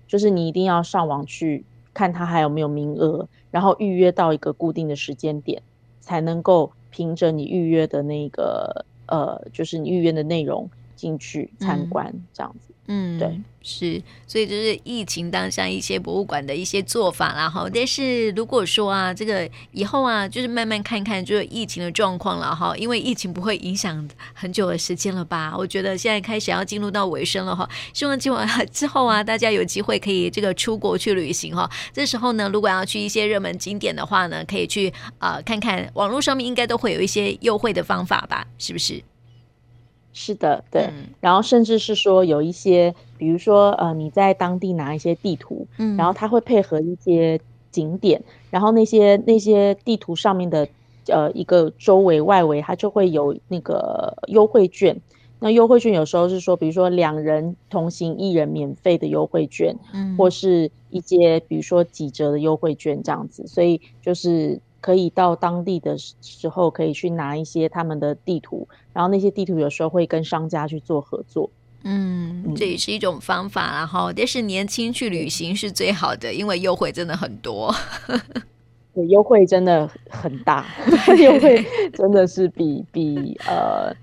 [0.06, 5.62] 就是你一定要上网去看他还有没有名额，然后预约到一个固定的时间点，
[6.00, 12.72] 才能够凭着你预约的那个，呃，就是你预约的内容进去参观，嗯、这样子。
[12.88, 17.68] 嗯，对，是，所以就是疫情当下一些博物馆的一些做法啦，哈。
[17.74, 25.52] 但是如果说啊，这个以后啊，就是慢慢看看就是疫情的状况了哈，因为疫情不会影响很久的时间了吧？
[25.58, 27.68] 我觉得现在开始要进入到尾声了哈。
[27.92, 31.68] 希望今晚之后啊，大家有机会可以这个出国去旅行哈。
[31.92, 38.46] 这时候呢，如果要去一些热门景点的话呢，可以去啊、呃、看看网络上面应该都会有一些优惠的方法吧？
[38.58, 39.02] 是不是？
[40.18, 47.38] 是的，对、嗯，然后甚至是说有一些，比如说呃，你在当地拿一些地图，嗯，然后它会配合一些
[47.70, 50.66] 景点，然后那些那些地图上面的
[51.08, 54.98] 呃一个周围外围，它就会有那个优惠券。
[55.38, 64.58] 那优惠券有时候是说，比如说两人同行一人免费的优惠券，嗯，或是一些比如说几折的优惠券这样子，所以就是。
[64.80, 71.50] 可以到当地的时候，可以去拿一些他们的地图，然后那些地图有时候会跟商家去做合作。
[71.82, 77.74] 嗯，这也是一种方法，然后但是年轻去旅行是最好的，因为优惠真的很多。
[78.94, 80.66] 对，优惠真的很大，
[81.18, 83.94] 优惠真的是比比呃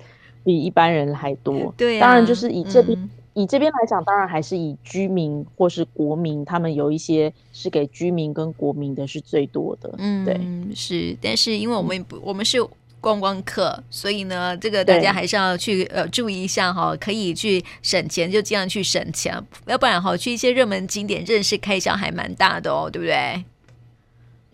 [0.44, 1.74] 比一般人还多。
[1.78, 2.98] 对啊，当然就是以这边。
[2.98, 9.94] 嗯以这边来讲，当然还是以居民或是国民，他们有一些是给居民跟国民的是最多的。
[9.98, 10.40] 嗯，对，
[10.76, 11.18] 是。
[11.22, 12.58] 但是因为我们不，我们是
[13.02, 23.44] 观光客，所以呢，这个大家还是要去呃注意一下哈，可以去省钱就尽量去省钱，要不然哈，去一些热门景点，真的是开销还蛮大的哦，对不对？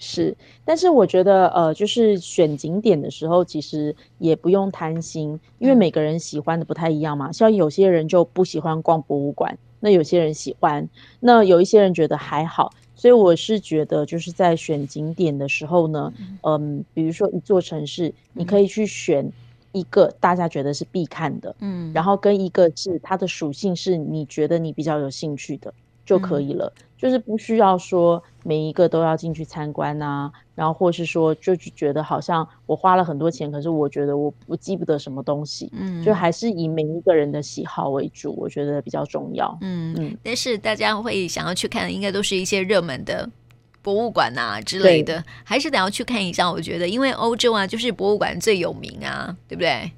[0.02, 0.34] 是，
[0.70, 7.32] 但是我觉得，呃，就是选景点的时候，其实也不用贪心，因为每个人喜欢的不太一样嘛。
[7.32, 10.88] 像有些人就不喜欢逛博物馆，那有些人喜欢，
[11.22, 12.72] 那有一些人觉得还好。
[12.96, 19.28] 所以我是觉得，就是在选景点的时候呢，嗯，比如说一座城市，你可以去选
[19.72, 25.74] 一个大家觉得是必看的，嗯，然后跟一个是它的属性是你觉得你比较有兴趣的。
[26.10, 40.18] 就可以了，就是不需要说每一个都要进去参观啊，然后或是说就是觉得好像我花了很多钱，可是我觉得我我记不得什么东西，嗯，就还是以每一个人的喜好为主，我觉得比较重要，嗯嗯。
[40.24, 43.30] 但是大家会想要去看的，应该都是一些热门的
[43.84, 46.52] 博物馆啊之类的，还是得要去看一下。
[46.52, 49.92] 我觉得，因为欧洲啊，就是博物馆最有名啊，对不对？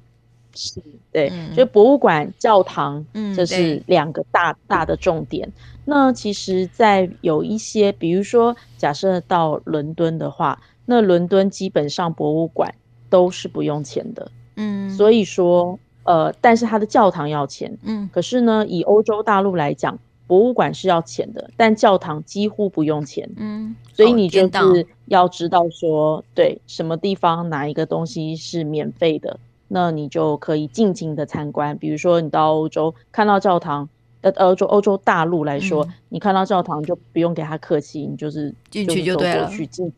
[0.54, 5.50] 是，对，嗯、就博物馆、教堂，嗯，这是两个大大的重点。
[5.84, 12.72] 那其实，在有一些，比如说，假设到伦敦的话，那伦敦基本上博物馆
[13.10, 33.88] 都是不用钱的，嗯，所以说，呃，但是它的教堂要钱，嗯，可是呢，以欧洲大陆来讲，博物馆是要钱的，但教堂几乎不用钱，嗯，所以你就是要知道说，对，什么地方哪一个东西是免费的，那你就可以尽情的参观，比如说你到欧洲看到教堂。
[34.22, 39.92] 呃，欧洲欧洲大陆来说，嗯，你看到教堂就不用给他客气，你就是进去就对了，去进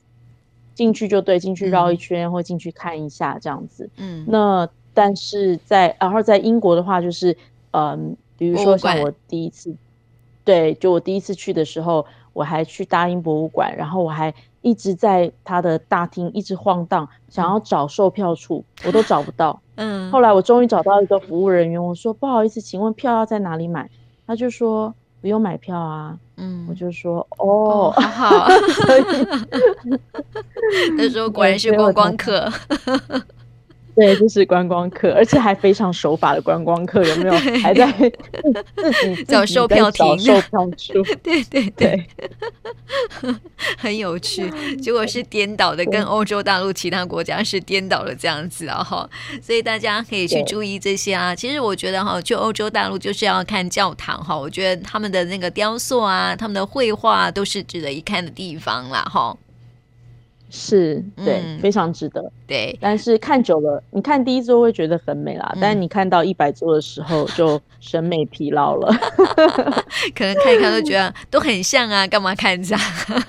[0.75, 3.89] 进去就对，进去绕一圈，嗯，或进去看一下这样子。
[3.99, 7.37] 嗯，那但是在然后在英国的话，就是
[7.73, 9.75] 嗯，比如说像我第一次，
[10.45, 14.33] 对，就我第一次去的时候，我还去大英博物馆，然后我还
[14.63, 19.61] 一直在他的大厅一直晃荡，想要找售票处，我都找不到。
[19.77, 23.91] 嗯，后来我终于找到一个服务人员，我说不好意思，请问票要在哪里买？
[24.27, 26.19] 他就说不用买票啊。
[26.37, 28.49] 嗯，我就说哦，好好。
[30.97, 32.51] 那时候果然是观光客。
[33.95, 37.35] 对，就是观光客，而且还非常守法的观光客，有没有？
[37.61, 41.03] 还在自己找售票亭、售票处。
[41.23, 42.07] 对对对，
[43.79, 44.51] 很有趣。
[44.77, 49.09] 结果是颠倒的，跟欧洲大陆其他国家是颠倒了这样子啊哈。
[49.41, 51.35] 所以大家可以去注意这些啊。
[51.35, 54.37] 其实我觉得哈，去欧洲大陆就是要看教堂哈。
[54.37, 59.37] 我觉得他们的那个雕塑啊，他们的绘画都是值得一看的地方啦哈。
[60.57, 62.31] 是对、嗯，非常值得。
[62.47, 68.93] 对，但是看久了，你看第一座会觉得很美啦，嗯、但是你看到一百座的时候， 就审美疲劳了。
[70.15, 72.83] 可能看一看都觉得都很像啊，干嘛看这样？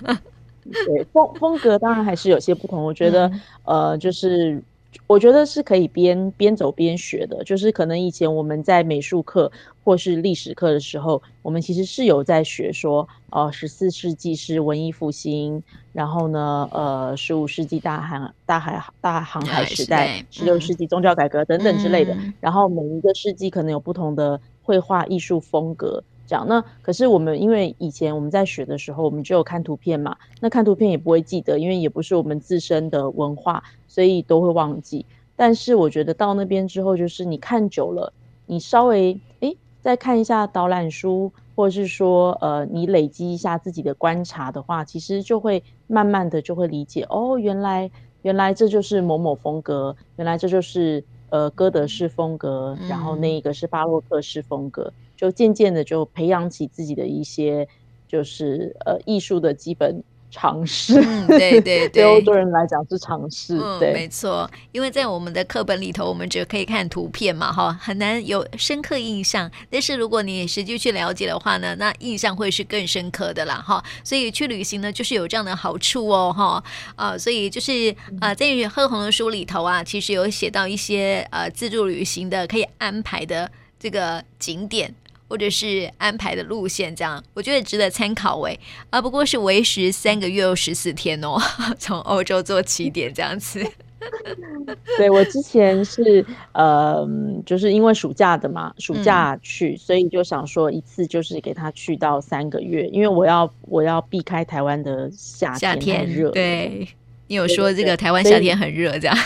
[0.71, 2.83] 对，风风格当然还是有些不同。
[2.83, 3.27] 我觉得，
[3.63, 4.61] 嗯、呃，就是。
[5.07, 9.51] 我觉得是可以边边走边学的，就是可能以前我们在美术课
[9.83, 15.61] 或是历史课的时候，我们其实是有在学说，呃，十四世纪是文艺复兴，
[15.93, 26.03] 然后呢，呃，十五世纪大航大海大航海时代，十六世纪宗教改革等等之类的，嗯，然后每一个世纪可能有不同的绘画艺术风格。
[26.27, 35.05] 这样那可是我们因为以前我们在学的时候，我们只有看图片嘛，那看图片也不会记得，因为也不是我们自身的文化，所以都会忘记。
[35.35, 38.13] 但是我觉得到那边之后，就是你看久了，
[38.45, 51.03] 你稍微诶再看一下导览书，或者是说呃你累积一下自己的观察的话，其实就会慢慢的就会理解哦，原来原来这就是某某风格，原来这就是
[51.35, 54.83] 呃哥德式风格，然后那一个是巴洛克式风格。
[54.83, 57.67] 嗯就渐渐的就培养起自己的一些，
[58.05, 60.99] 就是呃艺术的基本常识。
[60.99, 63.57] 嗯，对对对，对欧洲人来讲是尝试。
[63.57, 64.49] 嗯，对，没错。
[64.71, 69.49] 因为在我们的课本里头，我们只可以看图片嘛，哈，很难有深刻印象。
[69.69, 73.83] 但是如果你实际去了解的话呢，那印象会是更深刻的啦，哈。
[74.03, 76.63] 所以去旅行呢，就是有这样的好处哦，哈。
[76.95, 83.49] 啊，所以就是啊、呃，在贺红的书里头啊，其实有写到一些呃自助旅行的可以安排的
[83.79, 84.93] 这个景点。
[85.27, 88.59] 或者是安排的路线，这样我觉得值得参考诶。
[88.89, 91.37] 啊，不过是为时三个月又十四天哦，
[91.79, 93.65] 从欧洲做起点这样子。
[94.97, 97.07] 对，我之前是呃，
[97.43, 106.29] 就是因为暑假的嘛，暑假去，嗯，所以就想说一次就是给他去到三个月，因为我要我要避开台湾的夏天太热。
[106.29, 106.87] 对，
[107.27, 109.17] 你有说这个台湾夏天很热这样。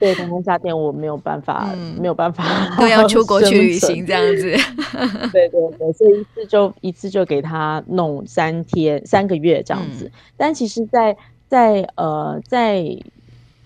[0.00, 2.44] 对，台湾夏天我没有办法，嗯、没有办法
[2.80, 4.56] 都要出国去旅行这样子。
[5.30, 10.06] 对对对，所以一次就一次就给他弄三天三个月这样子。
[10.06, 11.12] 嗯、但其实在，
[11.48, 12.82] 在在呃在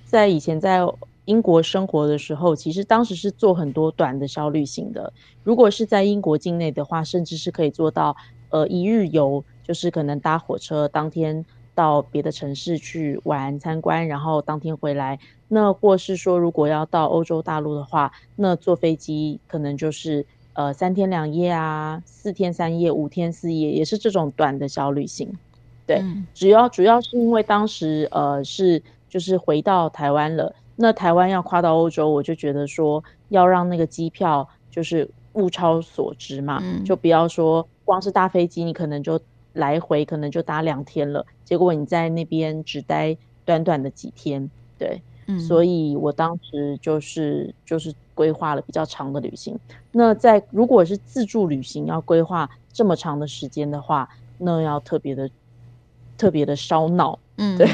[0.05, 0.80] 在以前在
[1.26, 5.12] 英国生活的时候，其实当时是做很多短的小旅行的。
[5.45, 8.16] 如果是在英国境内的话，甚至是可以做到
[8.51, 11.45] 呃一日游，就是可能搭火车当天
[11.75, 15.18] 到别的城市去玩参观，然后当天回来。
[15.49, 25.33] 那或是说，如果要到欧洲大陆的话，那坐飞机可能就是呃三天两夜啊，四天三夜，五天四夜，也是这种短的小旅行。
[25.87, 39.20] 对，嗯、主要主要是因为当时呃是就是回到台湾了，那台湾要跨到欧洲，我就觉得说要让那个机票就是物超所值嘛，嗯、就不要说光是搭飞机，你可能就
[39.55, 45.01] 来回可能就搭两天了，结果你在那边只待短短的几天，对。
[45.27, 49.59] 嗯，所以我当时就是就是规划了比较长的旅行。
[49.91, 55.31] 那在如果是自助旅行要规划这么长的时间的话，那要特别的
[56.19, 57.19] 特别的烧脑。
[57.37, 57.67] 嗯， 对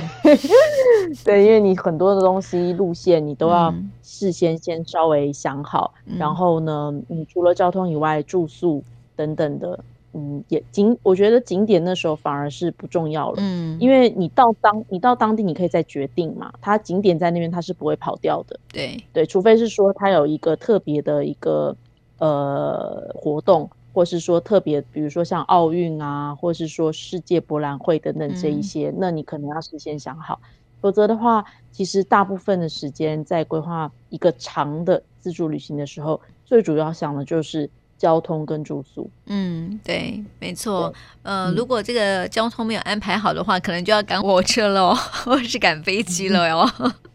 [1.25, 8.81] 对，因为你很多的东西路线你都要事先先稍微想好，嗯，然后呢，你除了交通以外，住宿
[9.17, 9.85] 等等的。
[10.13, 16.53] 嗯，也景，我觉得景点那时候反而是不重要了，嗯，因为你到当，你到当地，你可以再决定嘛。
[16.61, 21.77] 它景点在那边，它是不会跑掉的，对对，除非是说它有一个特别的一个
[22.19, 30.41] 呃活动，或是说特别，比如说像奥运啊，或是说世界博览会等等这一些，嗯，那你可能要事先想好，
[30.81, 37.71] 否则的话，其实大部分的时间在规划一个长的自助旅行的时候，最主要想的就是。
[38.01, 40.91] 交通跟住宿，嗯，对，没错，
[41.23, 46.67] 呃，如果这个交通没有安排好的话，可能就要赶火车喽， 或是赶飞机了哟。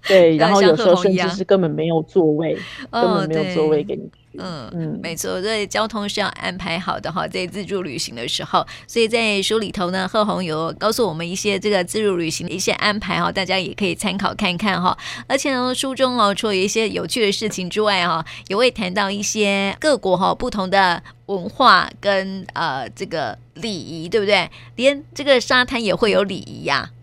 [0.07, 2.55] 对， 然后有时候甚至是根本没有座位，
[2.91, 4.07] 根本没有座位给你。
[4.39, 14.97] 嗯嗯，没错，所以交通是要安排好的哈，在自助旅行的时候，所以在书里头呢，贺红有告诉我们一些这个自助旅行的一些安排哈，大家也可以参考看看哈。
[15.27, 24.49] 而且呢，书中哦，除了一些有趣的事情之外哈，也会谈到一些各国哈不同的文化跟呃这个礼仪，对不对？
[24.75, 26.94] 连这个沙滩也会有礼仪呀、啊。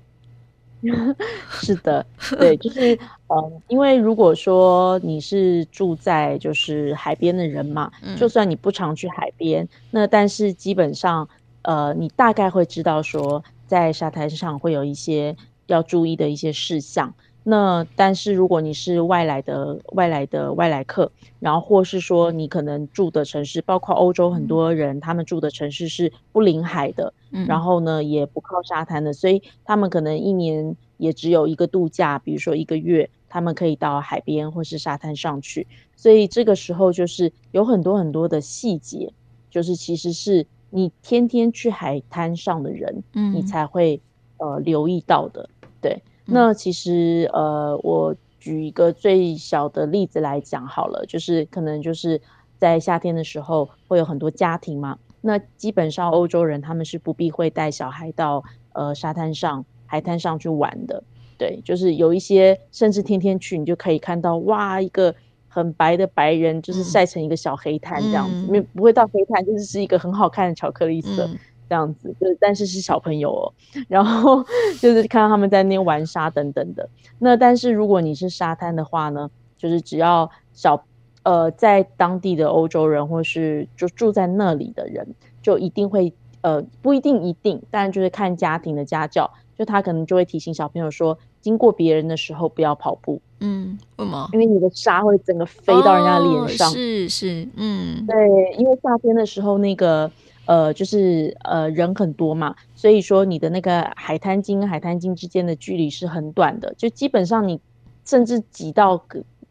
[1.60, 2.04] 是的，
[2.38, 2.94] 对，就是
[3.28, 11.28] 嗯，因为如果说你是住在就是海边的人嘛，嗯、就算你不常去海边，那但是基本上
[11.62, 17.14] 呃，你大概会知道说，在沙滩上会有一些要注意的一些事项。
[17.44, 35.66] 那但是如果你是外来的外来的外来客，然后或是说你可能住的城市，包括欧洲很多人，他们住的城市是不临海的，嗯，然后呢也不靠沙滩的，所以他们可能一年也只有一个度假，比如说一个月，他们可以到海边或是沙滩上去，
[35.96, 39.12] 所以这个时候就是有很多很多的细节，
[39.50, 44.00] 就是其实是你天天去海滩上的人，嗯，你才会
[44.36, 45.48] 呃留意到的，
[45.80, 46.00] 对。
[46.24, 52.20] 那其实，呃，我举一个最小的例子来讲好了，就是可能就是
[52.58, 58.42] 在夏天的时候会有很多家庭嘛，那基本上欧洲人他们是不避讳带小孩到
[58.72, 61.02] 呃沙滩上、海滩上去玩的，
[61.38, 65.14] 对，就是有一些甚至天天去，你就可以看到哇，一个
[65.48, 71.26] 很白的白人就是晒成一个小黑炭这样子，没、嗯、不会到黑炭，就是是一个很好看的巧克力色。
[71.26, 71.38] 嗯
[71.72, 73.52] 这样子，就是但是是小朋友哦，
[73.88, 74.44] 然后
[74.78, 76.86] 就是看到他们在那边玩沙等等的。
[77.18, 80.84] 那但是如果你是沙滩的话呢，就是只要小
[81.22, 86.12] 呃在当地的欧洲人或是就住在那里的人，就一定会
[86.42, 93.18] 呃不一定一定，但就是看家庭的家教，就他可能就会提醒小朋友说，经过别人的时候不要跑步。
[93.40, 94.28] 嗯，为什么？
[94.34, 96.68] 因为你的沙会整个飞到人家脸上。
[96.68, 98.14] 哦，是是，嗯，对，
[98.58, 100.10] 因为夏天的时候那个。
[100.44, 107.60] 呃，就是呃人很多嘛，所以说你的那个海滩巾跟海滩巾之间的距离是很短的，就基本上你
[108.04, 109.00] 甚至挤到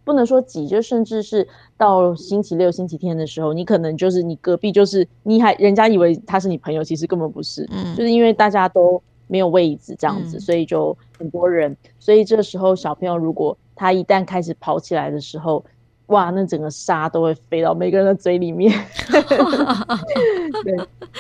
[0.03, 15.63] 不能说挤，就甚至是到星期六、星期天的时候，你可能就是你隔壁就是你还人家以为他是你朋友，其实根本不是，嗯，就是因为大家都没有位置这样子，嗯，所以就很多人，所以这个时候小朋友如果他一旦开始跑起来的时候。
[16.11, 18.71] 哇，那整个沙都会飞到每个人的嘴里面。
[20.63, 20.77] 对，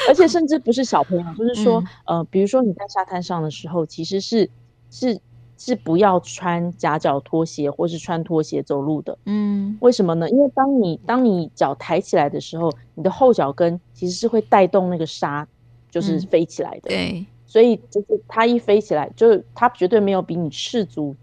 [0.07, 4.49] 而且甚至不是小朋友，就是说，嗯、呃，比如说你在沙滩上的时候，其实是
[4.89, 5.19] 是
[5.57, 9.17] 是不要穿夹脚拖鞋或是穿拖鞋走路的。
[9.25, 10.29] 嗯，为什么呢？
[10.29, 15.47] 因为当你当你脚抬起来的时候，你的后脚跟其实是会带动那个沙，
[15.89, 16.89] 就是飞起来的。
[16.89, 21.15] 嗯、对，所以就是它一飞起来，就是它绝对没有比你赤足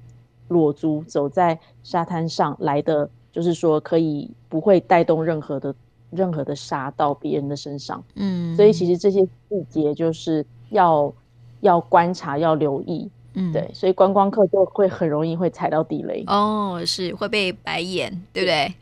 [0.49, 3.11] 裸足走在沙滩上来的。
[3.39, 5.73] 就是说，可以不会带动任何的
[6.11, 11.15] 任何的杀到别人的身上，嗯，所以其实这些细节就是要
[11.61, 18.75] 要观察，要留意，嗯，对，所以观光客就会很容易会踩到地雷，哦，是会被白眼，对不对？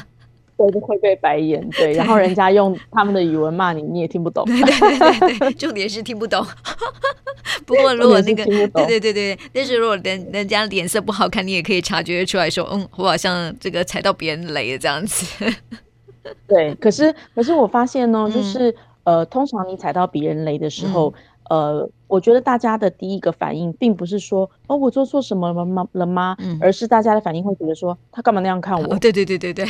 [0.56, 6.44] 对，就会被白眼，对，然后人家用他们的语文骂你，你也听不懂，对对对对， 重点是听不懂。
[7.66, 15.44] 不过，如果那个对对对对，但是如果人人家脸色不好看，你也可以察觉出来说，嗯，我好像这个踩到别人雷了这样子。
[16.46, 18.70] 对，可是可是我发现呢，就是、
[19.04, 21.12] 嗯、呃，通常你踩到别人雷的时候。
[21.16, 26.36] 嗯呃，我觉得大家的第一个反应并不是说哦，我做错什么了吗了吗？
[26.38, 28.94] 嗯，而是大家的反应会觉得说他干嘛那样看我？
[28.94, 29.64] 哦、对对对对对，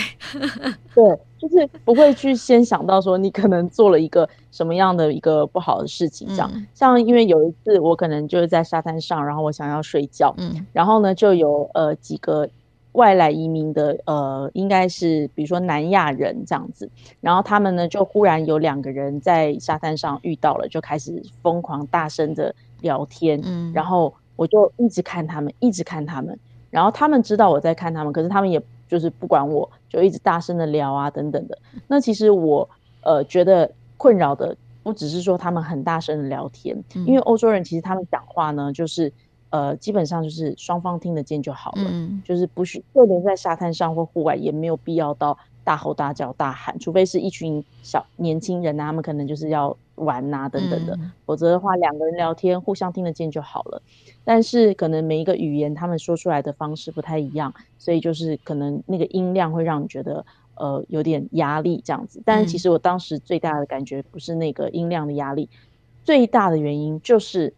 [0.95, 6.51] 对，就是不会去先想到说你可能做了一个什么样的一个不好的事情，这样。
[6.55, 12.47] 嗯、像因为有一次我可能就是在沙滩上，然后我想要睡觉，嗯，然后呢就有呃几个。
[12.95, 16.88] 外来移民的呃，应该是比如说南亚人这样子，
[17.20, 26.38] 然后他们呢就忽然有两个人在沙滩上遇到了，就开始疯狂大声的聊天，嗯，然后我就一直看他们，一直看他们，
[26.70, 31.59] 然后他们知道我在看他们，可是他们也就是不管我，就一直大声的聊啊等等的。
[31.88, 32.68] 那其实我
[33.03, 39.12] 呃觉得困扰的不只是说他们很大声的聊天，嗯，因为欧洲人其实他们讲话呢就是。
[39.55, 53.80] 呃，基本上就是双方听得见就好了，嗯、就是不需就连在沙滩上或户外也没有必要到大吼大叫、大喊，除非是一群小年轻人啊，他们可能就是要玩啊等等的，嗯、否则的话两个人聊天互相听得见就好了。
[54.24, 60.26] 但是可能每一个语言他们说出来的方式不太一样，所以就是可能那个音量会让你觉得
[60.57, 62.20] 呃有点压力这样子。
[62.24, 65.48] 但是其实我当时最大的感觉不是那个音量的压力，
[66.02, 67.55] 最大的原因就是。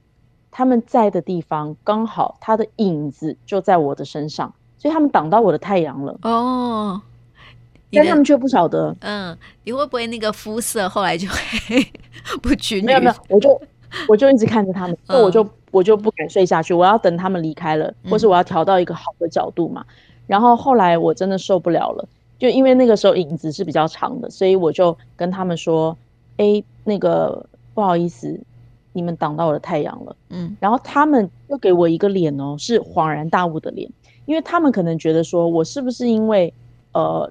[0.56, 6.18] 他们在的地方刚好他的影子就在我的身上，所以他们挡到我的太阳了。
[6.22, 6.98] 哦，
[7.92, 8.96] 但他们却不晓得。
[9.00, 11.28] 嗯，你会不会那个肤色后来就
[11.68, 11.92] 会
[12.40, 12.86] 不均匀？
[12.86, 13.60] 没有没有，我就
[14.08, 19.84] 我就一直看着他们， 所以我就、嗯、我就不敢睡下去，我要等他们离开了，或是我要调到一个好的角度嘛。
[19.86, 19.94] 嗯、
[20.26, 25.94] 然后后来我真的受不了了，就因为那个时候影子是比较长的，所以我就跟他们说
[26.38, 27.44] ：“哎，那个
[27.74, 28.40] 不好意思。”
[28.96, 33.86] 你们挡到我的太阳了，嗯，然后他们又给我一个脸哦，是恍然大悟的脸，
[34.24, 36.50] 因为他们可能觉得说我是不是因为，
[36.92, 37.30] 呃，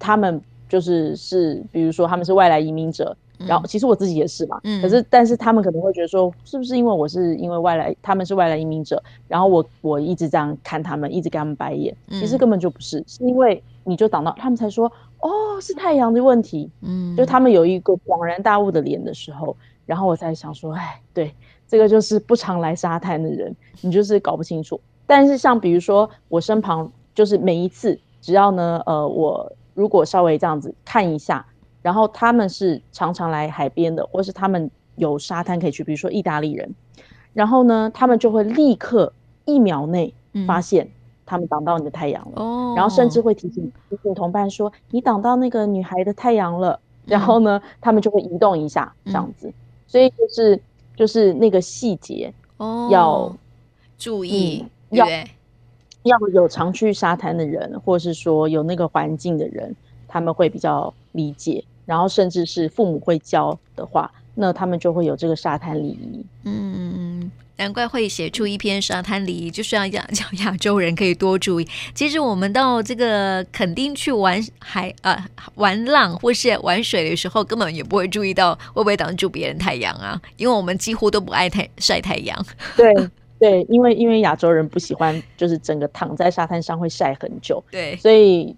[0.00, 14.90] 他们就是是，比如说他们是外来移民者，嗯、然后其实我自己也是嘛，嗯，可是但是他们可能会觉得说，是不是因为我是因为外来，他们是外来移民者，然后我我一直这样看他们，一直给他们白眼，其实根本就不是，是因为你就挡到，他们才说，
[15.20, 15.30] 哦，
[15.60, 19.56] 是太阳的问题，嗯，就他们有一个恍然大悟的脸的时候。
[19.86, 21.34] 然后我在想说，哎，对，
[21.66, 24.80] 这个就是不常来沙滩的人，你就是搞不清楚。
[25.06, 31.46] 但是像比如说我身旁，就是每一次只要呢，呃，我如果稍微这样子看一下，
[31.82, 36.74] 然后他们是常常来海边的，或是他们有沙滩可以去，比如说意大利人，
[37.32, 39.12] 然后呢，他们就会立刻
[39.44, 40.12] 一秒内
[40.48, 40.88] 发现
[41.24, 49.46] 他们挡到你的太阳了，嗯、然后甚至会提醒提醒同伴说，你挡到那个女孩的太阳了，然后呢，嗯、他们就会移动一下，这样子。
[49.46, 49.54] 嗯
[49.86, 50.60] 所以就是
[50.94, 53.36] 就是那个细节哦，要
[53.98, 55.06] 注意，嗯、要
[56.02, 59.74] 要有常去沙滩的人，或是说有那个环境的人，
[60.06, 61.64] 他们会比较理解。
[61.84, 66.24] 然后甚至是父母会教的话，那他们就会有这个沙滩礼仪。
[66.42, 67.30] 嗯。
[67.58, 71.66] 难怪会写出一篇沙滩礼仪，就是要讲叫亚洲人可以多注意。
[71.94, 82.46] 其实我们到这个垦丁去玩海啊、呃、玩浪或是玩水的时候，根本也不会注意到会不会挡住别人太阳啊，因为我们几乎都不爱太晒太阳。
[82.76, 82.92] 对
[83.38, 87.62] 对，因为因为亚洲人不喜欢，就是整个躺在沙滩上会晒很久。
[87.70, 88.54] 对，所以。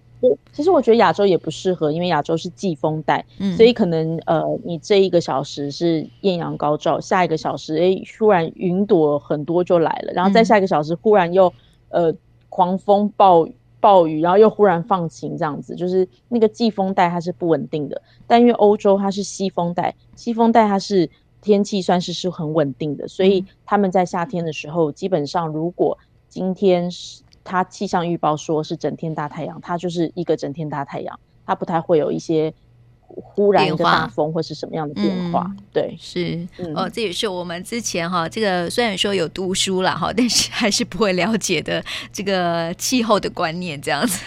[0.52, 11.52] 其实我觉得亚洲也不适合，因为亚洲是季风带，嗯、所以可能呃，你这一个小时是艳阳高照，下一个小时哎，突然云朵很多就来了，然后再下一个小时忽然又
[11.90, 12.12] 呃
[12.48, 18.02] 狂风暴雨暴雨，然后又忽然放晴，这样子就是那个季风带它是不稳定的。
[18.26, 21.08] 但因为欧洲它是西风带，西风带它是
[21.40, 25.96] 天气算是是很稳定的，所以他们在夏天的时候，基本上如果
[26.28, 27.22] 今天是。
[27.45, 32.53] 它气象预报说是整天大太阳，它就是一个整天大太阳，它不太会有一些
[33.07, 35.47] 忽然一个大风或是什么样的变化。
[35.49, 41.82] 嗯、对，是、嗯、哦，这也是我们之前哈，这个虽然说有读书了哈，但是还是不会了解的
[42.12, 44.20] 这个气候的观念这样子。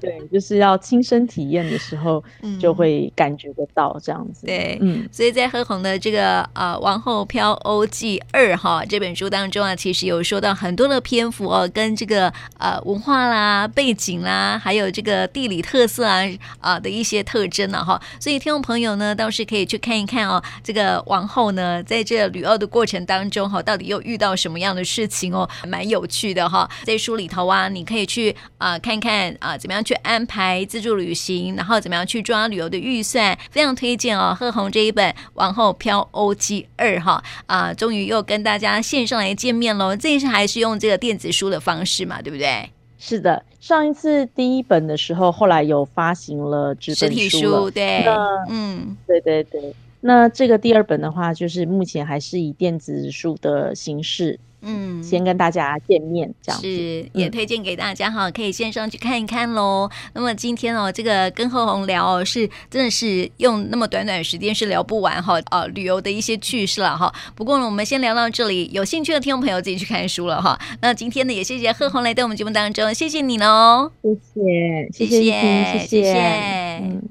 [0.00, 2.22] 对，就是要亲身体验的时候，
[2.60, 4.46] 就会感觉得到这样子。
[4.46, 16.20] 嗯、对，嗯，所以在何红的这个呃《王后飘欧记二》哈这本书当中啊，其实有说到很多的篇幅哦，跟这个呃文化啦、背景啦，还有这个地理特色啊
[16.60, 18.00] 啊、呃、的一些特征呢哈。
[18.20, 26.70] 所以听众朋友呢，倒是可以去看一看哦，这个王后呢，在这旅游的过程当中哈，到底又遇到什么样的事情哦，蛮有趣的哈。
[26.84, 34.36] 在书里头啊，你可以去啊、呃、看看啊、呃，怎么样去安排自助旅行，然后怎么样去抓旅游的预算，非常推荐哦。
[34.38, 39.96] 贺红这一本《王后飘 O G 二》哈啊，终于又跟大家线上来见面喽。
[39.96, 42.70] 这一次还是用这个电子书的方式嘛，对不对？
[42.98, 49.74] 是的，上一次第一本的时候，后来有发行了纸本书了，实体书，对，那嗯，对对对。
[50.02, 54.38] 那这个第二本的话，就是目前还是以电子书的形式。
[54.62, 59.88] 嗯，先跟大家见面，这样子是也推荐给大家哈，可以线上去看一看喽。
[60.14, 67.12] 那么今天哦，这个跟贺红聊哦，是真的是用那么短短时间是聊不完哈，呃，旅游的一些趣事了哈。
[67.34, 70.58] 不过呢，我们先聊到这里，有兴趣的听众朋友自己去看书了哈。
[70.82, 77.10] 那今天呢，也谢谢贺红来到我们节目当中，谢谢你喽，谢谢，谢谢，谢谢，谢谢。